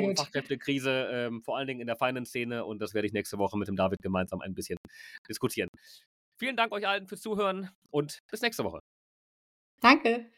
[0.00, 0.31] gut.
[0.32, 3.68] Fachkräftekrise, ähm, vor allen Dingen in der Finance-Szene und das werde ich nächste Woche mit
[3.68, 4.78] dem David gemeinsam ein bisschen
[5.28, 5.68] diskutieren.
[6.38, 8.80] Vielen Dank euch allen fürs Zuhören und bis nächste Woche.
[9.80, 10.30] Danke.